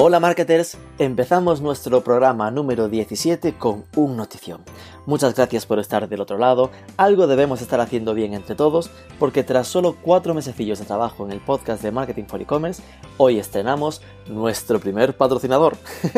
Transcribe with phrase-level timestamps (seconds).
[0.00, 4.60] Hola marketers, empezamos nuestro programa número 17 con un notición.
[5.06, 9.42] Muchas gracias por estar del otro lado, algo debemos estar haciendo bien entre todos, porque
[9.42, 12.80] tras solo 4 mesecillos de trabajo en el podcast de Marketing for E-Commerce,
[13.16, 15.76] hoy estrenamos nuestro primer patrocinador.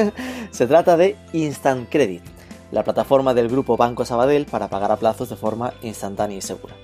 [0.51, 2.23] Se trata de Instant Credit,
[2.73, 6.75] la plataforma del grupo Banco Sabadell para pagar a plazos de forma instantánea y segura.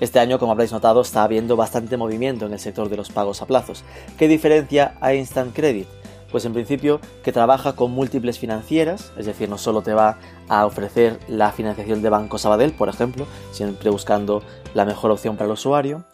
[0.00, 3.40] Este año, como habréis notado, está habiendo bastante movimiento en el sector de los pagos
[3.40, 3.84] a plazos.
[4.18, 5.86] ¿Qué diferencia a Instant Credit?
[6.32, 10.18] Pues en principio que trabaja con múltiples financieras, es decir, no solo te va
[10.48, 14.42] a ofrecer la financiación de Banco Sabadell, por ejemplo, siempre buscando
[14.74, 16.04] la mejor opción para el usuario.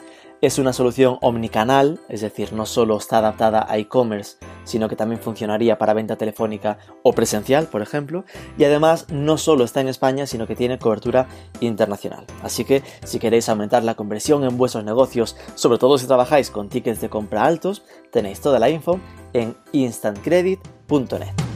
[0.41, 5.21] Es una solución omnicanal, es decir, no solo está adaptada a e-commerce, sino que también
[5.21, 8.25] funcionaría para venta telefónica o presencial, por ejemplo,
[8.57, 11.27] y además no solo está en España, sino que tiene cobertura
[11.59, 12.25] internacional.
[12.45, 16.69] Así que si queréis aumentar la conversión en vuestros negocios, sobre todo si trabajáis con
[16.69, 19.01] tickets de compra altos, tenéis toda la info
[19.33, 21.48] en instantcredit.net.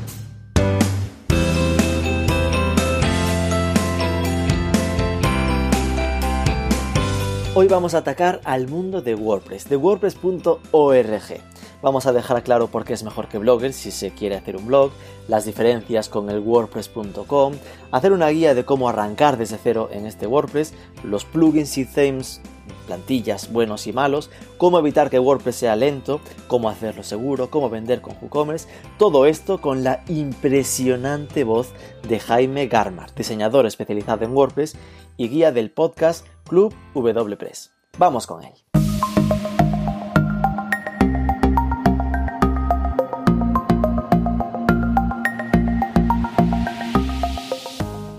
[7.55, 11.41] Hoy vamos a atacar al mundo de WordPress, de wordpress.org.
[11.83, 14.67] Vamos a dejar claro por qué es mejor que Blogger si se quiere hacer un
[14.67, 14.91] blog,
[15.28, 17.53] las diferencias con el wordpress.com,
[17.91, 20.72] hacer una guía de cómo arrancar desde cero en este WordPress,
[21.05, 22.41] los plugins y themes
[22.86, 28.00] plantillas buenos y malos, cómo evitar que WordPress sea lento, cómo hacerlo seguro, cómo vender
[28.00, 31.69] con WooCommerce, todo esto con la impresionante voz
[32.09, 34.77] de Jaime Garmar, diseñador especializado en WordPress
[35.23, 37.70] y guía del podcast Club WPress.
[37.97, 38.53] Vamos con él.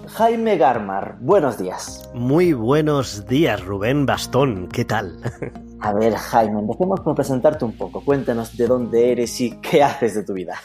[0.07, 2.09] Jaime Garmar, buenos días.
[2.13, 5.19] Muy buenos días, Rubén Bastón, ¿qué tal?
[5.81, 8.01] A ver, Jaime, empecemos por presentarte un poco.
[8.05, 10.55] Cuéntanos de dónde eres y qué haces de tu vida.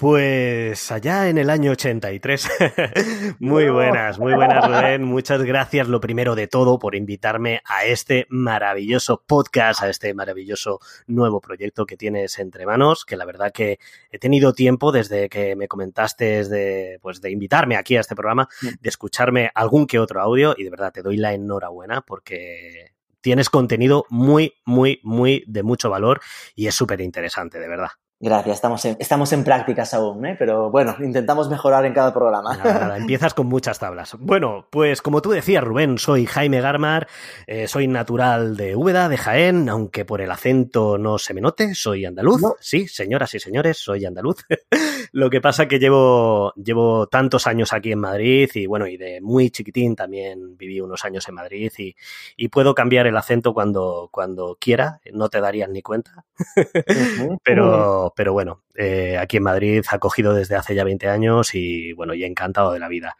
[0.00, 2.48] Pues allá en el año 83.
[3.38, 5.04] muy buenas, muy buenas, Rubén.
[5.04, 10.80] Muchas gracias, lo primero de todo, por invitarme a este maravilloso podcast, a este maravilloso
[11.06, 13.78] nuevo proyecto que tienes entre manos, que la verdad que
[14.10, 18.48] he tenido tiempo desde que me comentaste de, pues, de invitarme aquí a este programa,
[18.62, 23.50] de escucharme algún que otro audio y de verdad te doy la enhorabuena porque tienes
[23.50, 26.22] contenido muy, muy, muy de mucho valor
[26.54, 27.90] y es súper interesante, de verdad.
[28.22, 30.36] Gracias, estamos en, estamos en prácticas aún, ¿eh?
[30.38, 32.54] pero bueno, intentamos mejorar en cada programa.
[32.54, 34.14] Nada, empiezas con muchas tablas.
[34.18, 37.08] Bueno, pues como tú decías, Rubén, soy Jaime Garmar,
[37.46, 41.74] eh, soy natural de Úbeda, de Jaén, aunque por el acento no se me note,
[41.74, 42.42] soy andaluz.
[42.60, 44.44] Sí, señoras y señores, soy andaluz.
[45.12, 49.22] Lo que pasa que llevo, llevo tantos años aquí en Madrid y bueno, y de
[49.22, 51.96] muy chiquitín también viví unos años en Madrid y,
[52.36, 56.26] y puedo cambiar el acento cuando, cuando quiera, no te darías ni cuenta.
[57.42, 61.92] pero pero, bueno, eh, aquí en Madrid ha cogido desde hace ya 20 años y
[61.92, 63.16] bueno, y encantado de la vida.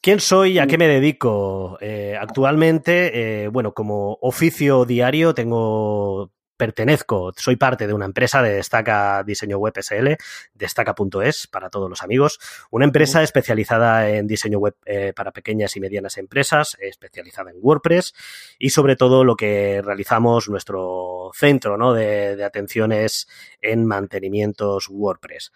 [0.00, 1.78] ¿Quién soy y a qué me dedico?
[1.80, 8.54] Eh, actualmente, eh, bueno, como oficio diario tengo pertenezco, soy parte de una empresa de
[8.54, 10.16] Destaca Diseño Web SL,
[10.54, 12.38] destaca.es para todos los amigos,
[12.70, 18.14] una empresa especializada en diseño web eh, para pequeñas y medianas empresas, especializada en WordPress
[18.58, 21.92] y sobre todo lo que realizamos nuestro centro ¿no?
[21.92, 23.28] de, de atenciones
[23.60, 25.52] en mantenimientos WordPress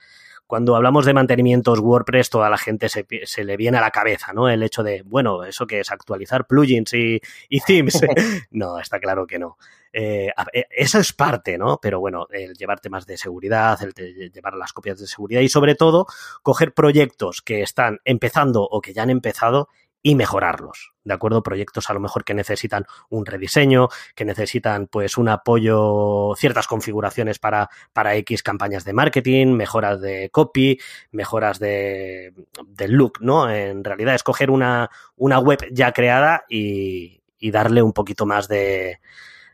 [0.50, 4.32] cuando hablamos de mantenimientos WordPress, toda la gente se, se, le viene a la cabeza,
[4.32, 4.48] ¿no?
[4.48, 8.00] El hecho de, bueno, ¿eso que es actualizar plugins y, y themes?
[8.50, 9.58] no, está claro que no.
[9.92, 10.32] Eh,
[10.70, 11.78] eso es parte, ¿no?
[11.80, 15.48] Pero bueno, el llevar temas de seguridad, el de llevar las copias de seguridad y
[15.48, 16.08] sobre todo
[16.42, 19.68] coger proyectos que están empezando o que ya han empezado
[20.02, 21.42] y mejorarlos, ¿de acuerdo?
[21.42, 27.38] Proyectos a lo mejor que necesitan un rediseño, que necesitan pues un apoyo, ciertas configuraciones
[27.38, 30.80] para, para X campañas de marketing, mejoras de copy,
[31.12, 32.32] mejoras de,
[32.66, 33.50] de look, ¿no?
[33.50, 38.48] En realidad es coger una, una web ya creada y, y darle un poquito más
[38.48, 39.00] de,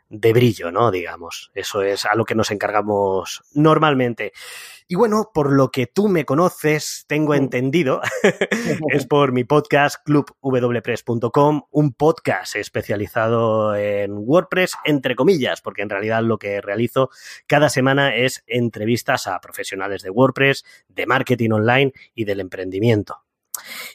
[0.08, 0.90] de brillo, ¿no?
[0.90, 1.50] Digamos.
[1.54, 4.32] Eso es a lo que nos encargamos normalmente.
[4.88, 8.02] Y bueno, por lo que tú me conoces, tengo entendido,
[8.92, 16.22] es por mi podcast clubwpress.com, un podcast especializado en WordPress, entre comillas, porque en realidad
[16.22, 17.10] lo que realizo
[17.48, 23.24] cada semana es entrevistas a profesionales de WordPress, de marketing online y del emprendimiento.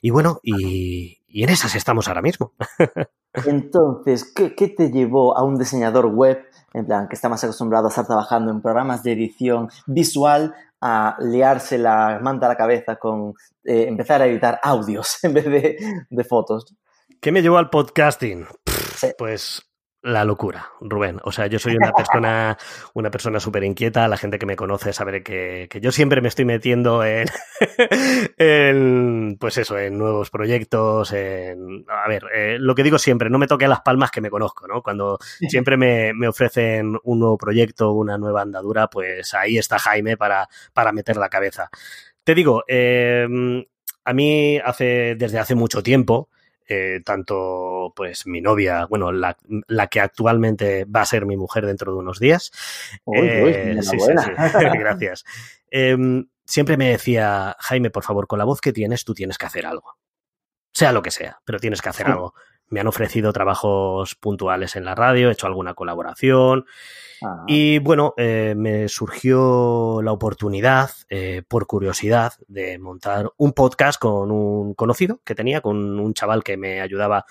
[0.01, 2.53] Y bueno, y, en esas estamos ahora mismo.
[3.45, 6.43] Entonces, ¿qué, ¿qué, te llevó a un diseñador web,
[6.73, 11.15] en plan, que está más acostumbrado a estar trabajando en programas de edición visual, a
[11.19, 13.33] liarse la manta a la cabeza con
[13.63, 15.77] eh, empezar a editar audios en vez de,
[16.09, 16.75] de fotos?
[17.21, 18.47] ¿Qué me llevó al podcasting?
[19.17, 19.70] Pues
[20.03, 21.19] la locura, Rubén.
[21.23, 22.57] O sea, yo soy una persona,
[22.93, 24.07] una persona súper inquieta.
[24.07, 27.27] La gente que me conoce sabe que, que, yo siempre me estoy metiendo en,
[28.37, 31.13] en, pues eso, en nuevos proyectos.
[31.13, 34.31] En, a ver, eh, lo que digo siempre, no me toque las palmas que me
[34.31, 34.81] conozco, ¿no?
[34.81, 40.17] Cuando siempre me, me, ofrecen un nuevo proyecto, una nueva andadura, pues ahí está Jaime
[40.17, 41.69] para, para meter la cabeza.
[42.23, 43.27] Te digo, eh,
[44.03, 46.29] a mí hace, desde hace mucho tiempo,
[46.73, 49.35] eh, tanto pues mi novia, bueno, la,
[49.67, 52.49] la, que actualmente va a ser mi mujer dentro de unos días.
[53.03, 54.31] Uy, eh, uy, sí, sí, sí,
[54.79, 55.25] gracias.
[55.69, 55.97] Eh,
[56.45, 59.65] siempre me decía, Jaime, por favor, con la voz que tienes, tú tienes que hacer
[59.65, 59.97] algo.
[60.73, 62.35] Sea lo que sea, pero tienes que hacer algo.
[62.71, 66.65] Me han ofrecido trabajos puntuales en la radio, he hecho alguna colaboración.
[67.21, 67.43] Ah.
[67.45, 74.31] Y bueno, eh, me surgió la oportunidad, eh, por curiosidad, de montar un podcast con
[74.31, 77.25] un conocido que tenía, con un chaval que me ayudaba.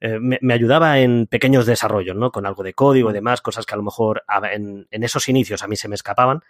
[0.00, 2.32] Eh, me, me, ayudaba en pequeños desarrollos, ¿no?
[2.32, 5.62] Con algo de código y demás, cosas que a lo mejor en, en esos inicios
[5.62, 6.40] a mí se me escapaban.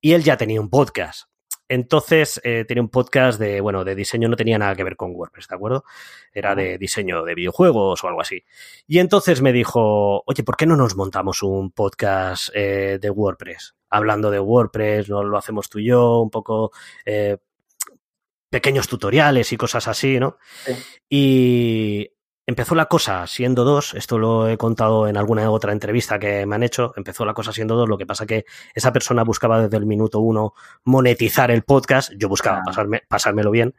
[0.00, 1.27] Y él ya tenía un podcast.
[1.68, 5.14] Entonces eh, tenía un podcast de, bueno, de diseño, no tenía nada que ver con
[5.14, 5.84] WordPress, ¿de acuerdo?
[6.32, 8.42] Era de diseño de videojuegos o algo así.
[8.86, 13.74] Y entonces me dijo, oye, ¿por qué no nos montamos un podcast eh, de WordPress?
[13.90, 16.72] Hablando de WordPress, no lo hacemos tú y yo, un poco
[17.04, 17.36] eh,
[18.50, 20.38] pequeños tutoriales y cosas así, ¿no?
[20.64, 20.72] Sí.
[21.10, 22.10] Y
[22.48, 26.54] Empezó la cosa siendo dos, esto lo he contado en alguna otra entrevista que me
[26.54, 29.76] han hecho, empezó la cosa siendo dos, lo que pasa que esa persona buscaba desde
[29.76, 30.54] el minuto uno
[30.84, 33.74] monetizar el podcast, yo buscaba pasarme, pasármelo bien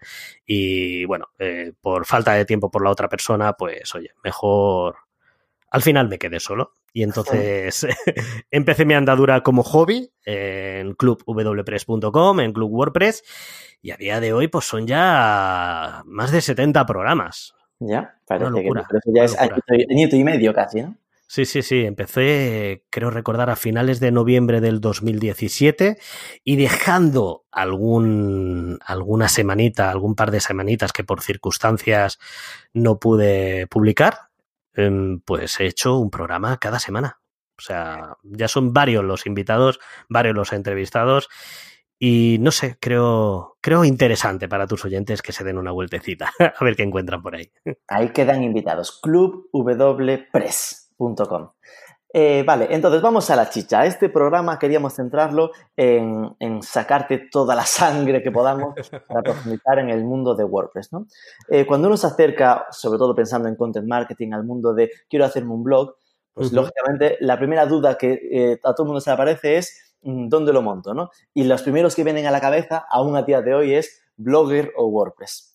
[0.46, 4.98] y bueno, eh, por falta de tiempo por la otra persona, pues oye, mejor...
[5.72, 7.88] Al final me quedé solo y entonces
[8.52, 13.24] empecé mi andadura como hobby en clubwpress.com, en Club WordPress
[13.82, 17.56] y a día de hoy pues son ya más de 70 programas.
[17.80, 20.96] Ya, parece que pero eso ya es añito y medio casi, ¿no?
[21.32, 21.86] Sí, sí, sí.
[21.86, 26.00] Empecé, creo recordar, a finales de noviembre del 2017
[26.44, 32.18] y dejando algún, alguna semanita, algún par de semanitas que por circunstancias
[32.74, 34.30] no pude publicar,
[35.24, 37.20] pues he hecho un programa cada semana.
[37.60, 41.30] O sea, ya son varios los invitados, varios los entrevistados
[42.00, 46.64] y no sé, creo, creo interesante para tus oyentes que se den una vueltecita, a
[46.64, 47.52] ver qué encuentran por ahí.
[47.88, 51.50] Ahí quedan invitados, clubwpress.com.
[52.12, 53.86] Eh, vale, entonces vamos a la chicha.
[53.86, 58.74] Este programa queríamos centrarlo en, en, sacarte toda la sangre que podamos
[59.08, 60.92] para profundizar en el mundo de WordPress.
[60.92, 61.06] ¿no?
[61.50, 65.26] Eh, cuando uno se acerca, sobre todo pensando en content marketing, al mundo de quiero
[65.26, 65.94] hacerme un blog,
[66.34, 66.56] pues uh -huh.
[66.56, 70.54] lógicamente la primera duda que eh, a todo el mundo se le aparece es dónde
[70.54, 71.10] lo monto, ¿no?
[71.34, 74.74] Y los primeros que vienen a la cabeza, aún a día de hoy, es Blogger
[74.78, 75.50] o WordPress.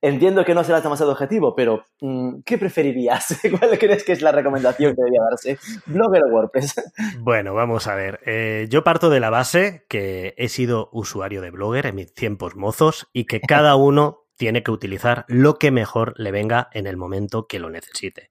[0.00, 3.40] Entiendo que no será demasiado objetivo, pero mm, ¿qué preferirías?
[3.58, 5.58] ¿Cuál crees que es la recomendación que debería darse?
[5.86, 6.74] ¿Blogger o WordPress?
[7.20, 8.20] Bueno, vamos a ver.
[8.24, 12.56] Eh, yo parto de la base que he sido usuario de Blogger en mis tiempos
[12.56, 16.96] mozos y que cada uno tiene que utilizar lo que mejor le venga en el
[16.96, 18.30] momento que lo necesite.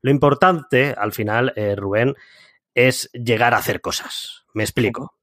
[0.00, 2.14] Lo importante, al final, eh, Rubén,
[2.74, 4.44] es llegar a hacer cosas.
[4.54, 5.14] Me explico.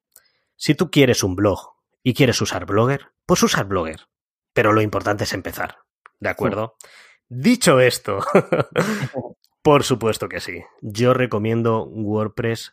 [0.55, 1.73] Si tú quieres un blog
[2.03, 4.07] y quieres usar Blogger, pues usar Blogger.
[4.53, 5.77] Pero lo importante es empezar.
[6.19, 6.75] ¿De acuerdo?
[6.81, 6.87] Sí.
[7.29, 8.19] Dicho esto,
[9.61, 10.63] por supuesto que sí.
[10.81, 12.71] Yo recomiendo WordPress.org.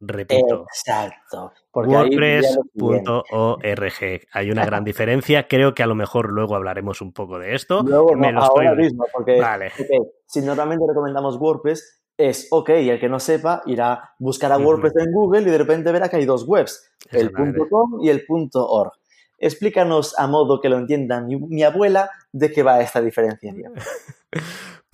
[0.00, 0.66] Repito.
[0.68, 1.52] Exacto.
[1.72, 4.26] WordPress.org.
[4.32, 5.48] Hay una gran diferencia.
[5.48, 7.82] Creo que a lo mejor luego hablaremos un poco de esto.
[7.82, 8.84] Luego, no, ahora estoy...
[8.84, 9.68] mismo, porque vale.
[9.68, 14.58] okay, si normalmente recomendamos WordPress, es, ok, el que no sepa irá a buscar a
[14.58, 15.06] WordPress uh -huh.
[15.06, 18.92] en Google y de repente verá que hay dos webs, el .com y el .org.
[19.38, 23.74] Explícanos a modo que lo entiendan mi, mi abuela de qué va esta diferenciación.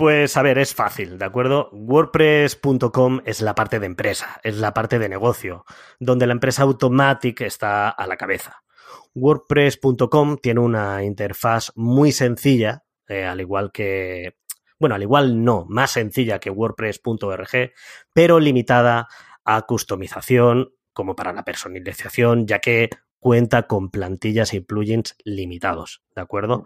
[0.01, 1.69] Pues a ver, es fácil, ¿de acuerdo?
[1.73, 5.67] WordPress.com es la parte de empresa, es la parte de negocio,
[5.99, 8.63] donde la empresa Automatic está a la cabeza.
[9.15, 14.37] WordPress.com tiene una interfaz muy sencilla, eh, al igual que
[14.81, 17.73] bueno, al igual no, más sencilla que WordPress.org,
[18.15, 19.07] pero limitada
[19.45, 26.23] a customización como para la personalización, ya que cuenta con plantillas y plugins limitados, ¿de
[26.23, 26.65] acuerdo?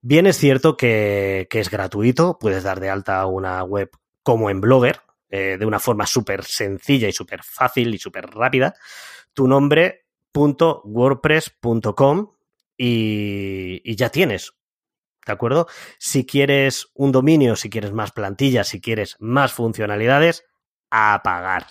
[0.00, 3.90] Bien es cierto que, que es gratuito, puedes dar de alta una web
[4.22, 5.00] como en Blogger,
[5.30, 8.74] eh, de una forma súper sencilla y súper fácil y súper rápida,
[9.32, 12.32] tu nombre .wordpress.com
[12.76, 14.52] y, y ya tienes
[15.28, 15.66] ¿De acuerdo?
[15.98, 20.46] Si quieres un dominio, si quieres más plantillas, si quieres más funcionalidades,
[20.90, 21.66] a pagar.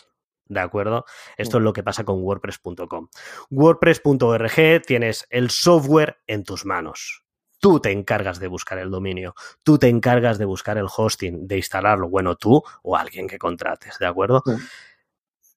[0.46, 1.06] ¿De acuerdo?
[1.38, 3.08] Esto es lo que pasa con WordPress.com.
[3.50, 7.26] WordPress.org tienes el software en tus manos.
[7.60, 9.34] Tú te encargas de buscar el dominio,
[9.64, 13.98] tú te encargas de buscar el hosting, de instalarlo, bueno, tú o alguien que contrates,
[13.98, 14.44] ¿de acuerdo?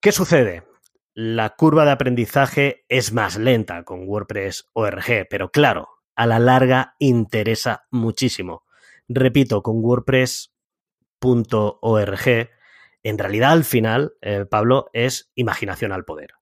[0.00, 0.62] ¿Qué sucede?
[1.12, 7.87] La curva de aprendizaje es más lenta con WordPress.org, pero claro, a la larga interesa
[7.91, 8.67] muchísimo.
[9.09, 10.50] Repito, con WordPress.org
[13.03, 16.35] en realidad al final, eh, Pablo, es imaginación al poder.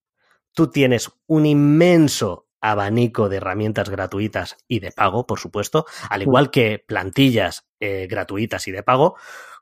[0.52, 6.50] Tú tienes un inmenso abanico de herramientas gratuitas y de pago, por supuesto, al igual
[6.50, 9.14] que plantillas eh, gratuitas y de pago,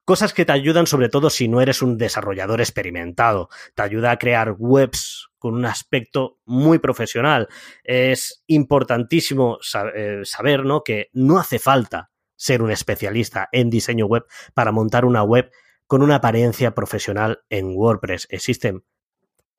[0.06, 4.18] cosas que te ayudan sobre todo si no eres un desarrollador experimentado, te ayuda a
[4.18, 7.48] crear webs con un aspecto muy profesional.
[7.84, 9.58] Es importantísimo
[9.94, 10.82] eh, saber ¿no?
[10.82, 14.24] que no hace falta ser un especialista en diseño web
[14.54, 15.50] para montar una web
[15.86, 18.26] con una apariencia profesional en WordPress.
[18.30, 18.84] Existen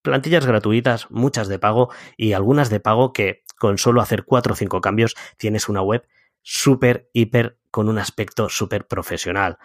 [0.02, 4.56] plantillas gratuitas, muchas de pago y algunas de pago que con solo hacer cuatro o
[4.56, 6.08] cinco cambios tienes una web
[6.42, 9.58] súper, hiper, con un aspecto súper profesional.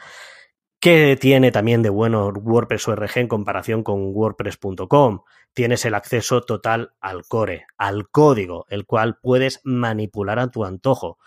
[0.81, 5.21] ¿Qué tiene también de bueno WordPress ORG en comparación con WordPress.com?
[5.55, 11.19] Tienes el acceso total al core, al código, el cual puedes manipular a tu antojo.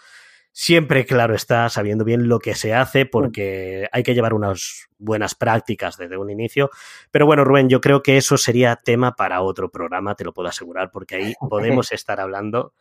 [0.58, 5.36] Siempre, claro está, sabiendo bien lo que se hace, porque hay que llevar unas buenas
[5.36, 6.70] prácticas desde un inicio.
[7.12, 10.48] Pero bueno, Rubén, yo creo que eso sería tema para otro programa, te lo puedo
[10.48, 12.72] asegurar, porque ahí podemos estar hablando.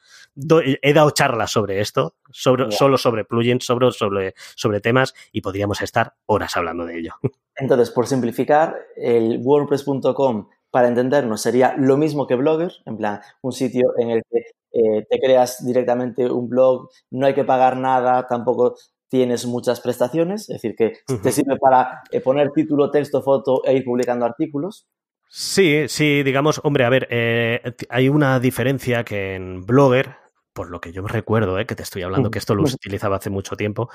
[0.82, 5.82] He dado charlas sobre esto, sobre, solo sobre plugins, sobre, sobre, sobre temas, y podríamos
[5.82, 7.14] estar horas hablando de ello.
[7.56, 13.52] Entonces, por simplificar, el WordPress.com para entendernos, sería lo mismo que Blogger, en plan, un
[13.52, 14.38] sitio en el que
[14.73, 18.75] eh, te creas directamente un blog, no hay que pagar nada, tampoco
[19.09, 23.73] tienes muchas prestaciones, es decir, que te sirve para eh, poner título, texto, foto e
[23.73, 24.88] ir publicando artículos.
[25.28, 30.16] Sí, sí, digamos, hombre, a ver, eh, hay una diferencia que en Blogger,
[30.52, 33.31] por lo que yo me recuerdo, que te estoy hablando, que esto lo utilizaba hace
[33.31, 33.90] mucho tiempo,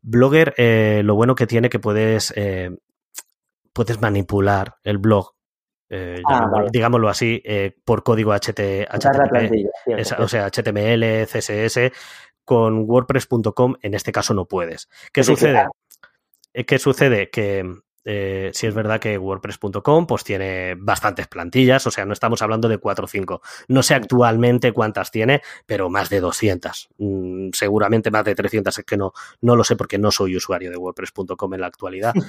[0.00, 0.54] Blogger,
[1.04, 2.32] lo bueno que tiene que puedes,
[3.74, 5.33] puedes manipular el blog
[5.96, 8.88] eh, ah, digámoslo así, eh, por código HT,
[10.18, 11.92] o sea, HTML, CSS,
[12.44, 14.88] con WordPress.com en este caso no puedes.
[15.12, 15.68] ¿Qué sucede?
[16.52, 17.30] Eh, ¿Qué sucede?
[17.30, 17.64] Que
[18.04, 22.68] eh, si es verdad que WordPress.com pues tiene bastantes plantillas, o sea, no estamos hablando
[22.68, 23.42] de 4 o 5.
[23.68, 26.90] No sé actualmente cuántas tiene, pero más de 200.
[26.98, 30.70] Mm, seguramente más de 300, es que no, no lo sé porque no soy usuario
[30.70, 32.14] de WordPress.com en la actualidad.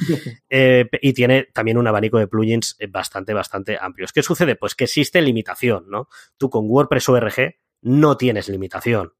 [0.50, 4.14] Eh, y tiene también un abanico de plugins bastante, bastante amplios.
[4.14, 4.56] ¿Qué sucede?
[4.56, 6.08] Pues que existe limitación, ¿no?
[6.38, 9.14] Tú con WordPress ORG no tienes limitación.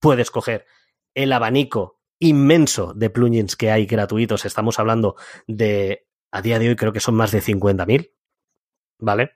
[0.00, 0.66] Puedes coger
[1.14, 4.44] el abanico inmenso de plugins que hay gratuitos.
[4.44, 8.12] Estamos hablando de, a día de hoy creo que son más de 50.000.
[8.98, 9.32] ¿Vale?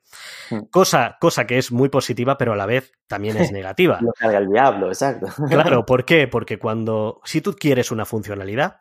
[0.50, 0.60] Hmm.
[0.70, 3.98] Cosa, cosa que es muy positiva, pero a la vez también es negativa.
[4.00, 5.26] Lo carga el diablo, exacto.
[5.48, 6.28] Claro, ¿por qué?
[6.28, 8.80] Porque cuando, si tú quieres una funcionalidad,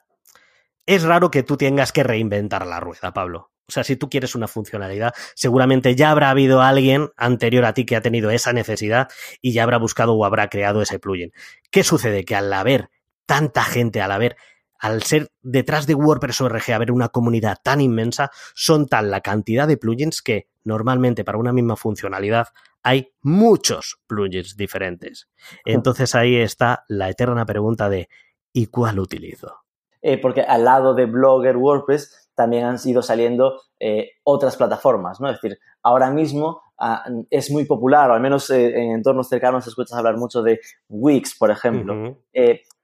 [0.85, 3.51] es raro que tú tengas que reinventar la rueda, Pablo.
[3.67, 7.85] O sea, si tú quieres una funcionalidad, seguramente ya habrá habido alguien anterior a ti
[7.85, 9.09] que ha tenido esa necesidad
[9.41, 11.31] y ya habrá buscado o habrá creado ese plugin.
[11.69, 12.25] ¿Qué sucede?
[12.25, 12.89] Que al haber
[13.29, 14.37] tanta gente al haber,
[14.79, 19.67] al ser detrás de WordPress ORG, haber una comunidad tan inmensa, son tal la cantidad
[19.67, 22.47] de plugins que normalmente para una misma funcionalidad
[22.81, 25.29] hay muchos plugins diferentes.
[25.63, 28.09] Entonces ahí está la eterna pregunta de
[28.51, 29.59] ¿y cuál utilizo?
[30.01, 35.29] Eh, porque al lado de Blogger, WordPress, también han ido saliendo eh, otras plataformas, ¿no?
[35.29, 39.67] Es decir, ahora mismo ah, es muy popular, o al menos eh, en entornos cercanos
[39.67, 42.17] escuchas hablar mucho de Wix, por ejemplo.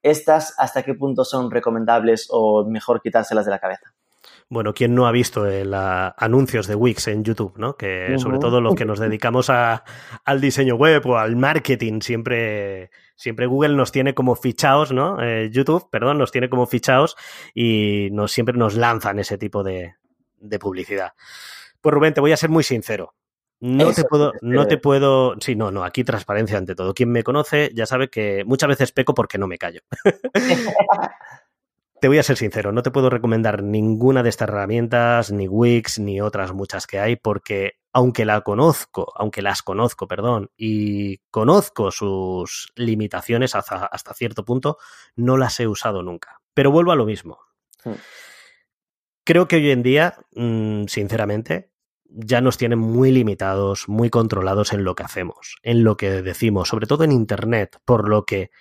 [0.05, 3.91] ¿Estas hasta qué punto son recomendables o mejor quitárselas de la cabeza?
[4.47, 7.75] Bueno, ¿quién no ha visto el, anuncios de Wix en YouTube, ¿no?
[7.75, 9.83] Que sobre todo los que nos dedicamos a,
[10.23, 15.19] al diseño web o al marketing, siempre, siempre Google nos tiene como fichados, ¿no?
[15.23, 17.15] Eh, YouTube, perdón, nos tiene como fichados
[17.55, 19.95] y nos, siempre nos lanzan ese tipo de,
[20.37, 21.13] de publicidad.
[21.81, 23.15] Pues Rubén, te voy a ser muy sincero.
[23.65, 25.35] No te puedo, no te puedo.
[25.39, 26.93] Sí, no, no, aquí transparencia ante todo.
[26.93, 29.81] Quien me conoce ya sabe que muchas veces peco porque no me callo.
[31.99, 35.97] te voy a ser sincero, no te puedo recomendar ninguna de estas herramientas, ni Wix,
[35.97, 41.89] ni otras muchas que hay, porque aunque la conozco, aunque las conozco, perdón, y conozco
[41.89, 44.77] sus limitaciones hasta, hasta cierto punto,
[45.15, 46.39] no las he usado nunca.
[46.53, 47.39] Pero vuelvo a lo mismo.
[47.83, 47.93] Hmm.
[49.23, 51.71] Creo que hoy en día, mm, sinceramente,
[52.09, 56.69] ya nos tienen muy limitados, muy controlados en lo que hacemos, en lo que decimos,
[56.69, 58.51] sobre todo en Internet, por lo que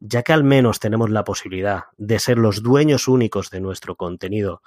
[0.00, 4.62] ya que al menos tenemos la posibilidad de ser los dueños únicos de nuestro contenido,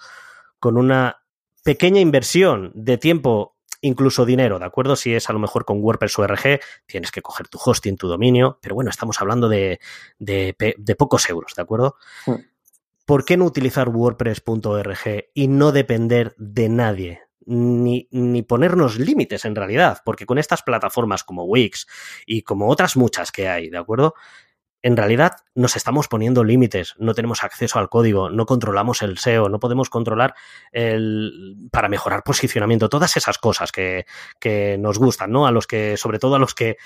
[0.60, 1.24] con una
[1.64, 4.96] pequeña inversión de tiempo, incluso dinero, ¿de acuerdo?
[4.96, 8.60] Si es a lo mejor con WordPress ORG, tienes que coger tu hosting, tu dominio,
[8.62, 9.80] pero bueno, estamos hablando de,
[10.20, 11.96] de, de pocos euros, ¿de acuerdo?
[13.06, 17.22] ¿Por qué no utilizar WordPress.org y no depender de nadie?
[17.46, 21.88] Ni, ni, ponernos límites en realidad, porque con estas plataformas como Wix
[22.26, 24.16] y como otras muchas que hay, ¿de acuerdo?
[24.84, 29.48] en realidad nos estamos poniendo límites, no tenemos acceso al código, no controlamos el SEO,
[29.48, 30.36] no podemos controlar
[30.74, 34.06] el para mejorar posicionamiento, todas esas cosas que,
[34.40, 35.48] que nos gustan, ¿no?
[35.48, 36.78] A los que, sobre todo a los que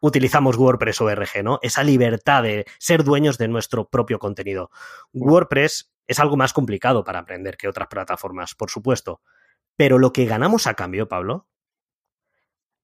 [0.00, 1.60] utilizamos WordPress o RG, ¿no?
[1.62, 4.70] Esa libertad de ser dueños de nuestro propio contenido.
[5.12, 9.20] WordPress es algo más complicado para aprender que otras plataformas, por supuesto.
[9.76, 11.48] Pero lo que ganamos a cambio, Pablo,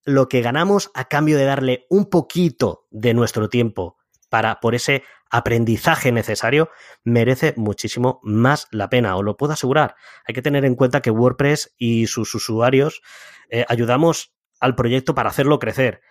[0.05, 3.97] lo que ganamos a cambio de darle un poquito de nuestro tiempo
[4.29, 6.69] para, por ese aprendizaje necesario,
[7.03, 9.95] merece muchísimo más la pena, os lo puedo asegurar.
[10.27, 13.01] Hay que tener en cuenta que WordPress y sus usuarios
[13.49, 16.01] eh, ayudamos al proyecto para hacerlo crecer.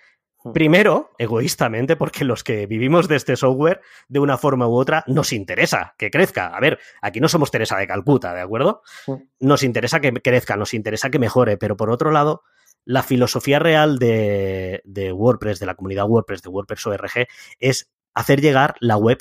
[0.45, 0.53] Hmm.
[0.53, 5.33] Primero, egoístamente, porque los que vivimos de este software, de una forma u otra, nos
[5.33, 6.49] interesa que crezca.
[6.49, 8.83] A ver, aquí no somos Teresa de Calcuta, ¿de acuerdo?
[9.07, 9.15] Hmm.
[9.41, 12.43] Nos interesa que crezca, nos interesa que mejore, pero por otro lado,
[12.85, 17.27] la filosofía real de, de WordPress, de la comunidad WordPress, de WordPress ORG,
[17.59, 19.19] es hacer llegar la web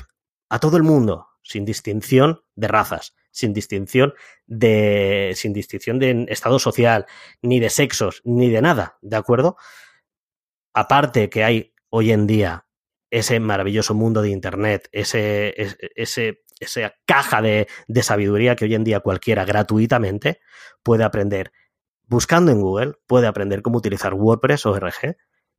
[0.50, 4.14] a todo el mundo, sin distinción de razas, sin distinción
[4.46, 7.06] de, sin distinción de estado social,
[7.42, 9.56] ni de sexos, ni de nada, ¿de acuerdo?
[10.74, 12.68] Aparte que hay hoy en día
[13.10, 15.54] ese maravilloso mundo de Internet, ese,
[15.96, 20.40] ese, esa caja de, de sabiduría que hoy en día cualquiera gratuitamente
[20.84, 21.52] puede aprender.
[22.06, 25.18] Buscando en Google, puede aprender cómo utilizar WordPress o RG,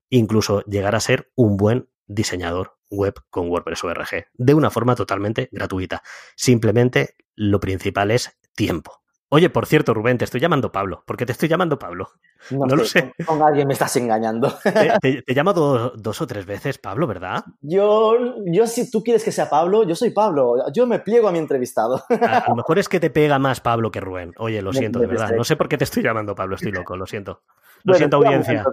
[0.09, 5.49] incluso llegar a ser un buen diseñador web con WordPress ORG de una forma totalmente
[5.51, 6.03] gratuita.
[6.37, 9.02] Simplemente lo principal es tiempo.
[9.35, 11.05] Oye, por cierto, Rubén, te estoy llamando Pablo.
[11.07, 12.11] ¿Por qué te estoy llamando Pablo?
[12.51, 13.15] No, lo sé.
[13.25, 14.53] Con, alguien me estás engañando.
[15.01, 17.43] Te, llamo dos o tres veces Pablo, ¿verdad?
[17.63, 18.13] Yo,
[18.45, 20.71] yo, si tú quieres que sea Pablo, yo soy Pablo.
[20.75, 22.03] Yo me pliego a mi entrevistado.
[22.11, 24.35] A, lo mejor es que te pega más Pablo que Rubén.
[24.37, 25.31] Oye, lo siento, de verdad.
[25.35, 27.41] No sé por qué te estoy llamando Pablo, estoy loco, lo siento.
[27.85, 28.65] Lo siento, audiencia.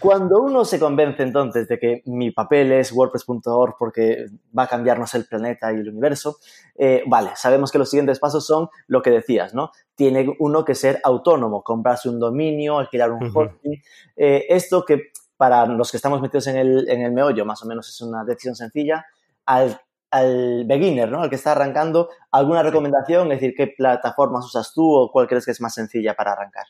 [0.00, 5.14] cuando uno se convence entonces de que mi papel es WordPress.org porque va a cambiarnos
[5.14, 6.36] el planeta y el universo,
[6.74, 9.70] eh, vale, sabemos que los siguientes pasos son lo que decías, ¿no?
[9.94, 13.82] Tiene uno que ser autónomo, comprarse un dominio, alquilar un hosting.
[14.16, 17.66] Eh, esto que para los que estamos metidos en el, en el meollo, más o
[17.66, 19.06] menos es una decisión sencilla.
[19.44, 19.80] Al
[20.12, 21.22] al beginner, ¿no?
[21.22, 23.32] Al que está arrancando, ¿alguna recomendación?
[23.32, 26.66] Es decir, ¿qué plataformas usas tú o cuál crees que es más sencilla para arrancar?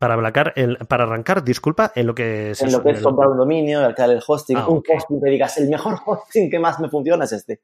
[0.00, 0.54] Para, arrancar,
[0.88, 2.62] para arrancar, disculpa, en lo que es...
[2.62, 5.58] En lo que es comprar un dominio, alquilar el hosting, ah, un hosting que digas,
[5.58, 7.60] el mejor hosting que más me funciona es este.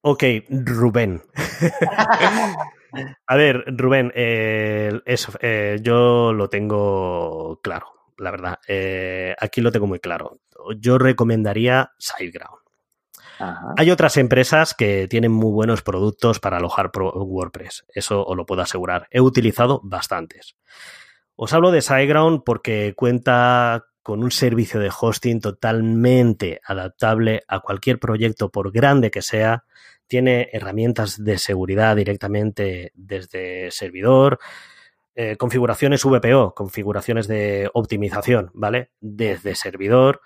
[0.00, 1.22] Ok, Rubén.
[3.26, 7.86] A ver, Rubén, eh, eso, eh, yo lo tengo claro,
[8.18, 8.58] la verdad.
[8.66, 10.40] Eh, aquí lo tengo muy claro.
[10.78, 12.64] Yo recomendaría SiteGround.
[13.76, 18.62] Hay otras empresas que tienen muy buenos productos para alojar WordPress, eso os lo puedo
[18.62, 19.06] asegurar.
[19.12, 20.56] He utilizado bastantes.
[21.36, 27.98] Os hablo de SiteGround porque cuenta con un servicio de hosting totalmente adaptable a cualquier
[27.98, 29.64] proyecto, por grande que sea.
[30.06, 34.38] Tiene herramientas de seguridad directamente desde servidor,
[35.14, 38.90] eh, configuraciones VPO, configuraciones de optimización, ¿vale?
[39.00, 40.20] Desde servidor,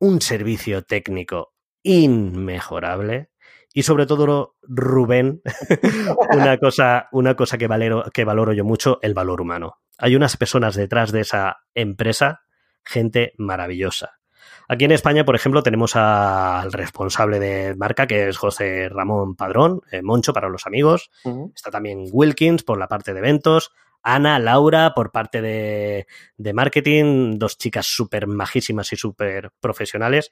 [0.00, 3.30] un servicio técnico inmejorable
[3.72, 5.42] y sobre todo, Rubén,
[6.32, 7.68] una cosa, una cosa que,
[8.12, 9.76] que valoro yo mucho, el valor humano.
[10.00, 12.42] Hay unas personas detrás de esa empresa,
[12.84, 14.20] gente maravillosa.
[14.68, 19.80] Aquí en España, por ejemplo, tenemos al responsable de marca, que es José Ramón Padrón,
[19.90, 21.10] eh, Moncho para los amigos.
[21.54, 23.72] Está también Wilkins por la parte de eventos.
[24.02, 30.30] Ana, Laura por parte de, de marketing, dos chicas súper majísimas y súper profesionales.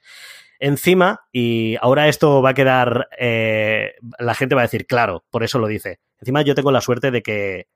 [0.57, 5.43] Encima, y ahora esto va a quedar, eh, la gente va a decir, claro, por
[5.43, 5.99] eso lo dice.
[6.17, 7.67] Encima yo tengo la suerte de que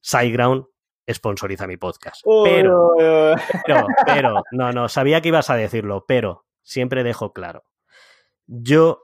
[0.00, 0.64] SiteGround
[1.08, 2.22] sponsoriza mi podcast.
[2.44, 2.94] Pero,
[3.66, 7.64] pero, pero, no, no, sabía que ibas a decirlo, pero siempre dejo claro.
[8.46, 9.02] Yo,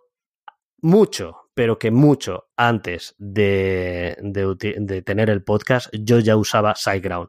[0.81, 7.29] mucho, pero que mucho antes de, de, tener el podcast, yo ya usaba SiteGround.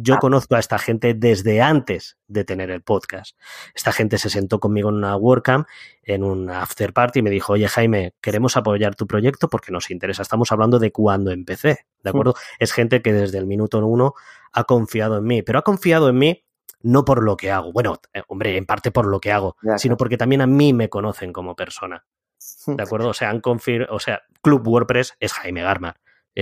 [0.00, 0.18] Yo ah.
[0.18, 3.36] conozco a esta gente desde antes de tener el podcast.
[3.74, 5.66] Esta gente se sentó conmigo en una WordCamp,
[6.04, 9.90] en un after party, y me dijo, oye Jaime, queremos apoyar tu proyecto porque nos
[9.90, 10.22] interesa.
[10.22, 12.34] Estamos hablando de cuando empecé, ¿de acuerdo?
[12.60, 14.14] Es gente que desde el minuto uno
[14.52, 16.44] ha confiado en mí, pero ha confiado en mí
[16.80, 17.72] no por lo que hago.
[17.72, 20.88] Bueno, eh, hombre, en parte por lo que hago, sino porque también a mí me
[20.88, 22.06] conocen como persona.
[22.66, 23.08] ¿De acuerdo?
[23.08, 25.96] O sea, han o sea, Club WordPress es Jaime Garmar.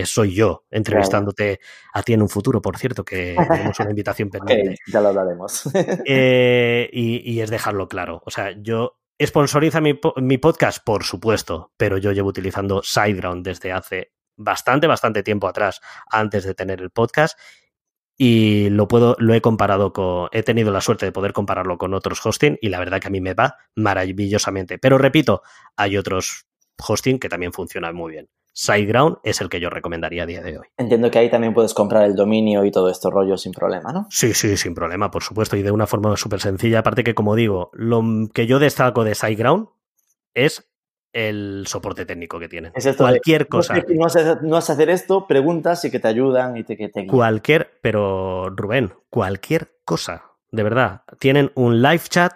[0.05, 1.61] Soy yo entrevistándote
[1.93, 4.77] a ti en un futuro, por cierto, que tenemos una invitación pendiente.
[4.87, 5.71] ya lo hablaremos.
[6.05, 8.23] Eh, y, es dejarlo claro.
[8.27, 13.73] O sea, yo sponsoriza mi, mi podcast, por supuesto, pero yo llevo utilizando SiteGround desde
[13.73, 17.39] hace bastante, bastante tiempo atrás, antes de tener el podcast
[18.19, 21.93] y lo puedo, lo he comparado con, he tenido la suerte de poder compararlo con
[21.93, 24.79] otros hosting y la verdad que a mí me va maravillosamente.
[24.79, 25.43] Pero repito,
[25.77, 26.47] hay otros
[26.79, 28.31] hosting que también funcionan muy bien.
[28.57, 30.67] SiteGround es el que yo recomendaría a día de hoy.
[30.79, 34.07] Entiendo que ahí también puedes comprar el dominio y todo esto rollo sin problema, ¿no?
[34.09, 36.79] Sí, sí, sin problema, por supuesto, y de una forma súper sencilla.
[36.79, 39.69] Aparte que, como digo, lo que yo destaco de SiteGround
[40.33, 40.71] es
[41.13, 42.73] el soporte técnico que tienen.
[42.97, 43.75] Cualquier cosa.
[44.41, 47.79] No, vas a hacer esto, preguntas y que te ayudan y te, que te Cualquier,
[47.83, 51.03] pero Rubén, cualquier cosa, de verdad.
[51.19, 52.33] Tienen un live chat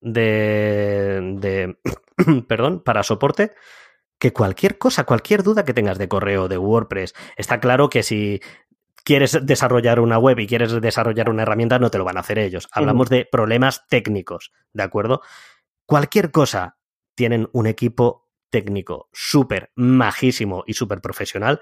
[0.00, 1.76] de, de
[2.48, 3.52] perdón, para soporte
[4.18, 8.40] que cualquier cosa, cualquier duda que tengas de correo, de WordPress, está claro que si
[9.04, 12.38] quieres desarrollar una web y quieres desarrollar una herramienta, no te lo van a hacer
[12.38, 12.68] ellos.
[12.72, 15.22] Hablamos de problemas técnicos, ¿de acuerdo?
[15.86, 16.76] Cualquier cosa,
[17.14, 21.60] tienen un equipo técnico súper majísimo y súper profesional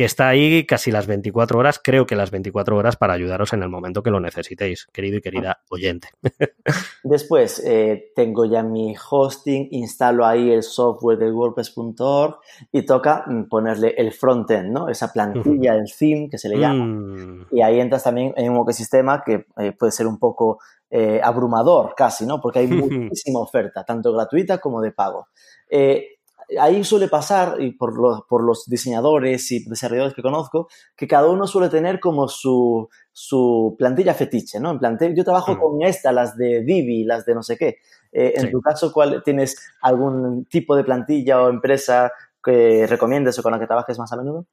[0.00, 3.62] que está ahí casi las 24 horas, creo que las 24 horas para ayudaros en
[3.62, 6.08] el momento que lo necesitéis, querido y querida oyente.
[7.04, 12.38] Después, eh, tengo ya mi hosting, instalo ahí el software de WordPress.org
[12.72, 14.88] y toca mm, ponerle el frontend, ¿no?
[14.88, 16.86] Esa plantilla, el theme que se le llama.
[16.86, 17.48] Mm.
[17.50, 21.92] Y ahí entras también en un ecosistema que eh, puede ser un poco eh, abrumador
[21.94, 22.40] casi, ¿no?
[22.40, 22.68] Porque hay
[23.10, 25.28] muchísima oferta, tanto gratuita como de pago.
[25.68, 26.20] Eh,
[26.58, 31.28] ahí suele pasar, y por los, por los diseñadores y desarrolladores que conozco, que cada
[31.28, 34.70] uno suele tener como su, su plantilla fetiche, ¿no?
[34.70, 35.58] En plantilla, yo trabajo mm.
[35.58, 37.78] con esta, las de Divi, las de no sé qué.
[38.12, 43.42] Eh, en tu caso, ¿cuál, ¿tienes algún tipo de plantilla o empresa que recomiendes o
[43.42, 44.46] con la que trabajes más a menudo?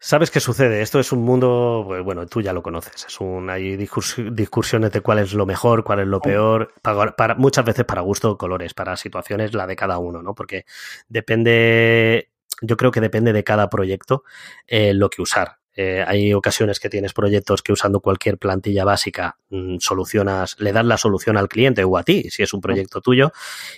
[0.00, 0.80] ¿Sabes qué sucede?
[0.80, 3.06] Esto es un mundo, pues, bueno, tú ya lo conoces.
[3.06, 7.64] Es un, hay discusiones de cuál es lo mejor, cuál es lo peor, para, muchas
[7.64, 10.34] veces para gusto, colores, para situaciones, la de cada uno, ¿no?
[10.36, 10.66] Porque
[11.08, 12.30] depende,
[12.62, 14.22] yo creo que depende de cada proyecto
[14.68, 15.57] eh, lo que usar.
[15.80, 20.84] Eh, hay ocasiones que tienes proyectos que usando cualquier plantilla básica mm, solucionas, le das
[20.84, 23.30] la solución al cliente o a ti, si es un proyecto tuyo,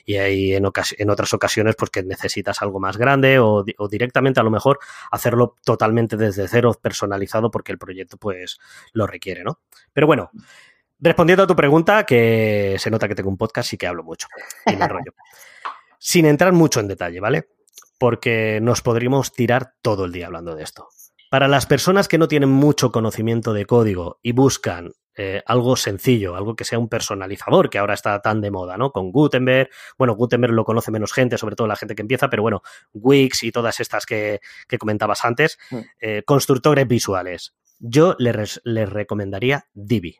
[0.07, 4.43] y hay en, en otras ocasiones pues que necesitas algo más grande o, directamente a
[4.43, 4.79] lo mejor
[5.11, 8.61] hacerlo totalmente desde cero, personalizado, porque el proyecto pues
[8.95, 9.61] lo requiere, ¿no?
[9.93, 10.31] Pero bueno,
[11.01, 14.27] respondiendo a tu pregunta, que se nota que tengo un podcast y que hablo mucho
[14.65, 15.13] y me enrollo.
[15.99, 17.51] Sin entrar mucho en detalle, ¿vale?
[17.99, 20.89] Porque nos podríamos tirar todo el día hablando de esto.
[21.31, 26.35] Para las personas que no tienen mucho conocimiento de código y buscan eh, algo sencillo,
[26.35, 28.91] algo que sea un personalizador, que ahora está tan de moda, ¿no?
[28.91, 32.43] Con Gutenberg, bueno, Gutenberg lo conoce menos gente, sobre todo la gente que empieza, pero
[32.43, 32.63] bueno,
[32.95, 34.41] Wix y todas estas que,
[34.81, 35.79] comentabas antes, mm.
[36.01, 37.55] eh, constructores visuales.
[37.79, 40.19] Yo les, recomendaría Divi.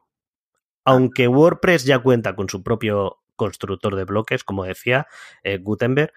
[0.85, 5.09] Aunque WordPress ya cuenta con su propio constructor de bloques, como decía
[5.43, 6.13] eh, Gutenberg,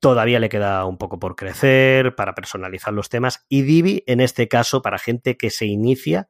[0.00, 4.46] Todavía le queda un poco por crecer para personalizar los temas y Divi, en este
[4.48, 6.28] caso, para gente que se inicia,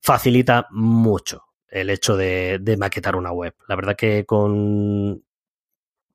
[0.00, 3.54] facilita mucho el hecho de, maquetar una web.
[3.66, 5.24] La verdad que con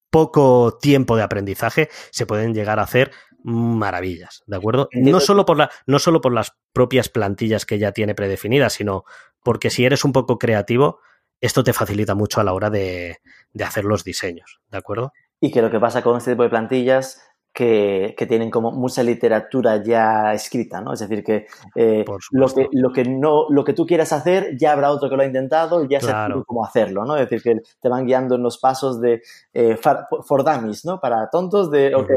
[0.09, 3.11] poco tiempo de aprendizaje se pueden llegar a hacer
[3.43, 4.89] maravillas, ¿de acuerdo?
[4.93, 9.03] No solo por, la, no solo por las propias plantillas que ya tiene predefinidas, sino
[9.43, 10.99] porque si eres un poco creativo,
[11.39, 13.19] esto te facilita mucho a la hora de,
[13.53, 15.13] de hacer los diseños, ¿de acuerdo?
[15.39, 17.21] Y que lo que pasa con este tipo de plantillas
[17.57, 20.93] que, que, tienen como mucha literatura ya escrita, ¿no?
[20.93, 24.73] Es decir, que, eh, lo que lo que no lo que tú quieras hacer ya
[24.73, 26.43] habrá otro que lo ha intentado y ya claro.
[26.45, 27.15] cómo hacerlo, ¿no?
[27.17, 29.23] Es decir, que te van guiando en los pasos de
[29.55, 30.99] eh, for, dummies, ¿no?
[30.99, 32.11] Para tontos de, ok,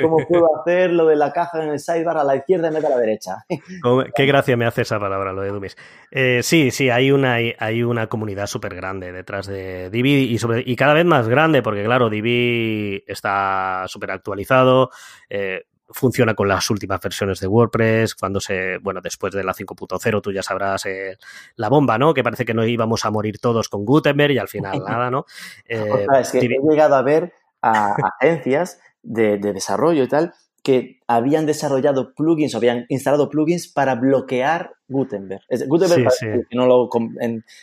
[0.00, 2.82] ¿cómo puedo hacer lo de la caja en el sidebar a la izquierda en vez
[2.84, 3.44] de a la derecha?
[4.14, 5.76] Qué gracia me hace esa palabra, lo de dummies.
[6.12, 10.62] Eh, sí, sí, hay una, hay una comunidad súper grande detrás de Divi y, sobre,
[10.64, 14.83] y cada vez más grande, porque claro, Divi está súper actualizado,
[15.28, 20.22] eh, funciona con las últimas versiones de WordPress, cuando se, bueno, después de la 5.0
[20.22, 21.18] tú ya sabrás eh,
[21.56, 22.14] la bomba, ¿no?
[22.14, 25.26] Que parece que no íbamos a morir todos con Gutenberg y al final nada, ¿no?
[25.66, 31.00] Eh, es que he llegado a ver a agencias de, de desarrollo y tal que
[31.06, 35.42] habían desarrollado plugins o habían instalado plugins para bloquear Gutenberg.
[35.68, 36.16] Gutenberg, para
[36.48, 36.88] que no lo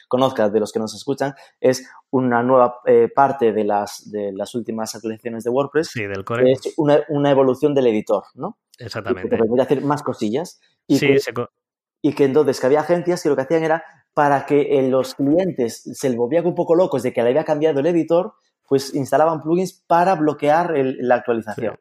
[0.07, 4.53] conozcas de los que nos escuchan, es una nueva eh, parte de las, de las
[4.53, 5.87] últimas actualizaciones de WordPress.
[5.87, 6.51] Sí, del core.
[6.51, 8.57] Es una, evolución del editor, ¿no?
[8.77, 9.35] Exactamente.
[9.35, 10.59] Y que hacer más cosillas.
[10.87, 11.19] Y que,
[12.01, 15.83] y que entonces que había agencias que lo que hacían era para que los clientes
[15.93, 18.33] se volvían un poco locos de que le había cambiado el editor,
[18.67, 21.79] pues instalaban plugins para bloquear la actualización.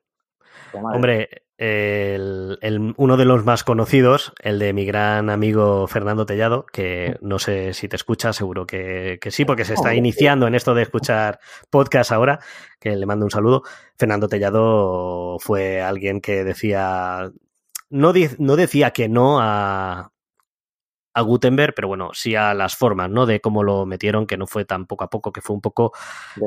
[0.72, 1.28] Hombre,
[1.62, 7.74] uno de los más conocidos, el de mi gran amigo Fernando Tellado, que no sé
[7.74, 12.12] si te escucha, seguro que, sí, porque se está iniciando en esto de escuchar podcast
[12.12, 12.40] ahora,
[12.78, 13.62] que le mando un saludo.
[13.98, 17.30] Fernando Tellado fue alguien que decía,
[17.90, 20.12] no, no decía que no a,
[21.12, 23.26] a Gutenberg, pero bueno, sí a las formas, ¿no?
[23.26, 25.92] De cómo lo metieron, que no fue tan poco a poco, que fue un poco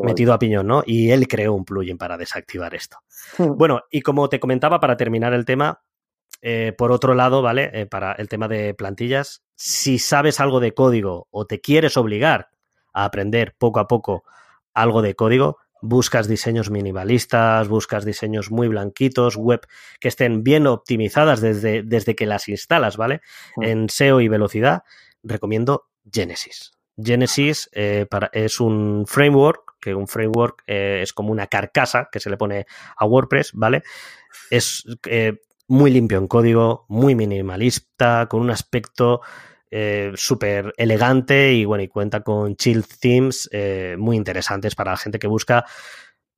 [0.04, 0.84] metido a piñón, ¿no?
[0.86, 2.98] Y él creó un plugin para desactivar esto.
[3.38, 3.58] Hmm.
[3.58, 5.82] Bueno, y como te comentaba, para terminar el tema,
[6.42, 7.72] eh, por otro lado, ¿vale?
[7.74, 12.50] Eh, para el tema de plantillas, si sabes algo de código o te quieres obligar
[12.94, 14.24] a aprender poco a poco
[14.74, 19.68] algo de código, buscas diseños minimalistas, buscas diseños muy blanquitos, web
[20.00, 23.22] que estén bien optimizadas desde, desde que las instalas, ¿vale?
[23.58, 23.64] Mm.
[23.64, 24.84] En SEO y velocidad,
[25.24, 26.72] recomiendo Genesis.
[26.98, 32.30] Genesis eh, es un framework, que un framework eh, es como una carcasa que se
[32.30, 32.66] le pone
[32.96, 33.84] a WordPress, ¿vale?
[34.50, 39.20] Es eh, muy limpio en código, muy minimalista, con un aspecto
[39.76, 44.98] eh, súper elegante y bueno, y cuenta con chill themes eh, muy interesantes para la
[44.98, 45.66] gente que busca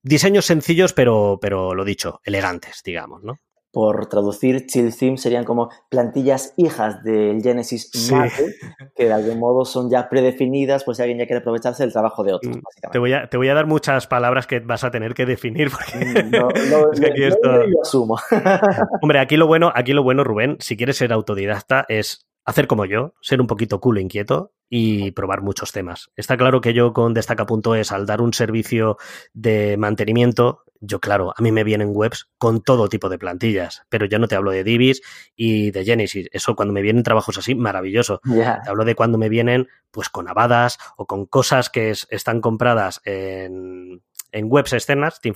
[0.02, 3.40] diseños sencillos, pero, pero lo dicho, elegantes, digamos, ¿no?
[3.76, 8.54] por traducir, chill themes serían como plantillas hijas del Genesis Mate,
[8.96, 12.24] que de algún modo son ya predefinidas, pues si alguien ya quiere aprovecharse del trabajo
[12.24, 12.92] de otros, mm, básicamente.
[12.92, 15.70] Te voy, a, te voy a dar muchas palabras que vas a tener que definir,
[15.70, 18.18] porque mm, no, no, lo asumo.
[19.02, 22.86] Hombre, aquí lo bueno, aquí lo bueno, Rubén, si quieres ser autodidacta, es hacer como
[22.86, 26.10] yo, ser un poquito culo inquieto y probar muchos temas.
[26.16, 28.96] Está claro que yo con Destaca.es, al dar un servicio
[29.34, 34.06] de mantenimiento, yo claro, a mí me vienen webs con todo tipo de plantillas, pero
[34.06, 35.02] yo no te hablo de Divis
[35.34, 36.28] y de Genesis.
[36.32, 38.20] Eso cuando me vienen trabajos así, maravilloso.
[38.24, 43.00] Te hablo de cuando me vienen pues con avadas o con cosas que están compradas
[43.04, 45.34] en, en webs externas, Team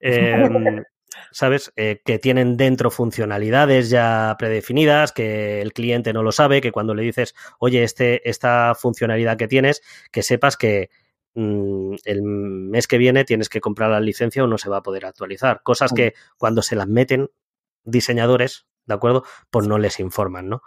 [0.00, 0.82] eh,
[1.30, 1.72] ¿sabes?
[1.76, 6.94] Eh, que tienen dentro funcionalidades ya predefinidas, que el cliente no lo sabe, que cuando
[6.94, 10.90] le dices, oye, este, esta funcionalidad que tienes, que sepas que
[11.34, 14.82] mm, el mes que viene tienes que comprar la licencia o no se va a
[14.82, 15.62] poder actualizar.
[15.62, 17.30] Cosas que cuando se las meten
[17.84, 19.24] diseñadores, ¿de acuerdo?
[19.50, 20.62] Pues no les informan, ¿no?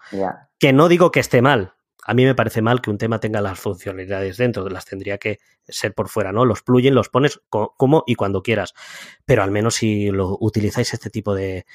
[0.59, 1.74] Que no digo que esté mal,
[2.07, 5.39] a mí me parece mal que un tema tenga las funcionalidades dentro, las tendría que
[5.67, 6.45] ser por fuera, ¿no?
[6.45, 8.75] Los plugins los pones como y cuando quieras,
[9.25, 11.65] pero al menos si lo utilizáis este tipo de,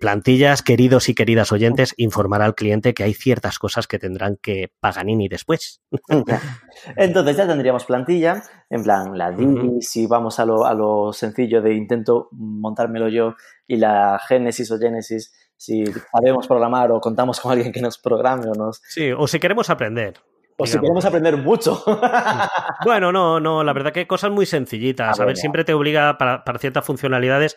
[0.00, 4.70] plantillas, queridos y queridas oyentes, informar al cliente que hay ciertas cosas que tendrán que
[4.78, 5.82] Paganini después.
[6.96, 11.62] Entonces ya tendríamos plantilla, en plan la Divi, si vamos a lo, a lo sencillo
[11.62, 13.34] de intento montármelo yo
[13.66, 18.48] y la Genesis o Genesis si sabemos programar o contamos con alguien que nos programe
[18.48, 18.80] o nos...
[18.88, 20.14] Sí, o si queremos aprender.
[20.56, 21.82] O si queremos aprender mucho.
[22.84, 25.18] bueno, no, no, la verdad que cosas muy sencillitas.
[25.18, 27.56] A, ver, siempre te obliga para, ciertas funcionalidades.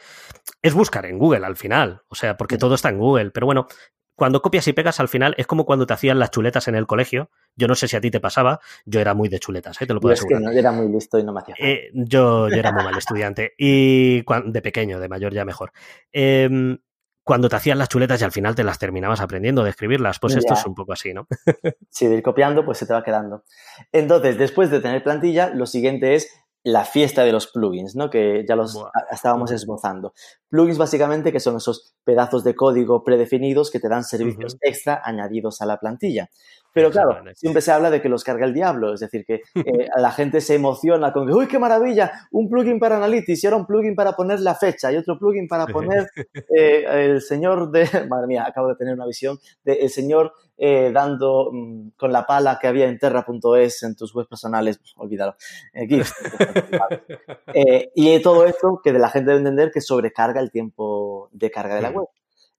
[0.61, 2.01] Es buscar en Google al final.
[2.09, 3.31] O sea, porque todo está en Google.
[3.31, 3.67] Pero bueno,
[4.15, 6.85] cuando copias y pegas al final es como cuando te hacían las chuletas en el
[6.85, 7.31] colegio.
[7.55, 9.87] Yo no sé si a ti te pasaba, yo era muy de chuletas, ¿eh?
[9.87, 10.41] te lo puedo asegurar.
[10.41, 12.71] Es que no, yo era muy listo y no me hacía eh, yo, yo, era
[12.71, 15.71] muy mal estudiante y de pequeño, de mayor ya mejor.
[16.13, 16.77] Eh,
[17.23, 20.19] cuando te hacían las chuletas y al final te las terminabas aprendiendo de escribirlas.
[20.19, 21.27] Pues esto es un poco así, ¿no?
[21.89, 23.43] sí, de ir copiando, pues se te va quedando.
[23.91, 28.09] Entonces, después de tener plantilla, lo siguiente es la fiesta de los plugins, ¿no?
[28.09, 28.77] Que ya los
[29.11, 30.13] estábamos esbozando.
[30.49, 35.61] Plugins básicamente que son esos pedazos de código predefinidos que te dan servicios extra añadidos
[35.61, 36.29] a la plantilla.
[36.73, 39.89] Pero claro, siempre se habla de que los carga el diablo, es decir, que eh,
[39.97, 43.57] la gente se emociona con que, uy, qué maravilla, un plugin para Analytics y ahora
[43.57, 46.07] un plugin para poner la fecha y otro plugin para poner
[46.57, 50.91] eh, el señor de, madre mía, acabo de tener una visión, de el señor eh,
[50.93, 55.35] dando mm, con la pala que había en terra.es en tus webs personales, pues, olvídalo,
[57.95, 61.73] y todo esto que de la gente debe entender que sobrecarga el tiempo de carga
[61.73, 62.05] de la web.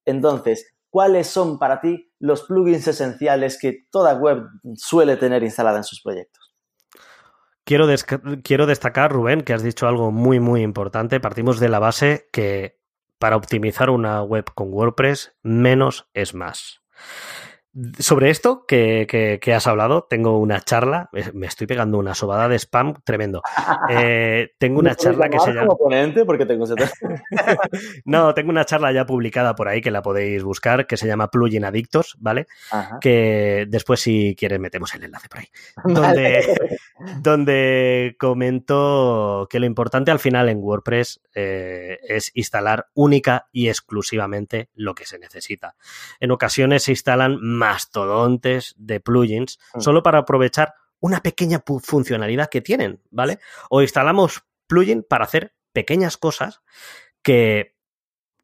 [0.04, 5.84] Entonces, ¿cuáles son para ti los plugins esenciales que toda web suele tener instalada en
[5.84, 6.52] sus proyectos?
[7.62, 7.86] Quiero,
[8.42, 11.20] quiero destacar, Rubén, que has dicho algo muy, muy importante.
[11.20, 12.80] Partimos de la base que
[13.20, 16.82] para optimizar una web con WordPress, menos es más.
[17.98, 22.94] Sobre esto que, has hablado, tengo una charla, me estoy pegando una sobada de spam
[23.04, 23.42] tremendo.
[23.88, 25.74] Eh, tengo una charla que se llama...
[26.24, 26.64] porque tengo
[28.04, 31.28] no, tengo una charla ya publicada por ahí que la podéis buscar, que se llama
[31.30, 32.46] Plugin Adictos, ¿vale?
[33.00, 35.48] Que después si quieres metemos el enlace por ahí.
[35.84, 36.54] Donde,
[37.20, 44.68] donde comento que lo importante al final en WordPress eh, es instalar única y exclusivamente
[44.74, 45.74] lo que se necesita.
[46.20, 49.80] En ocasiones se instalan mastodontes de plugins mm.
[49.80, 53.38] solo para aprovechar una pequeña funcionalidad que tienen, ¿vale?
[53.70, 56.60] O instalamos plugin para hacer pequeñas cosas
[57.22, 57.76] que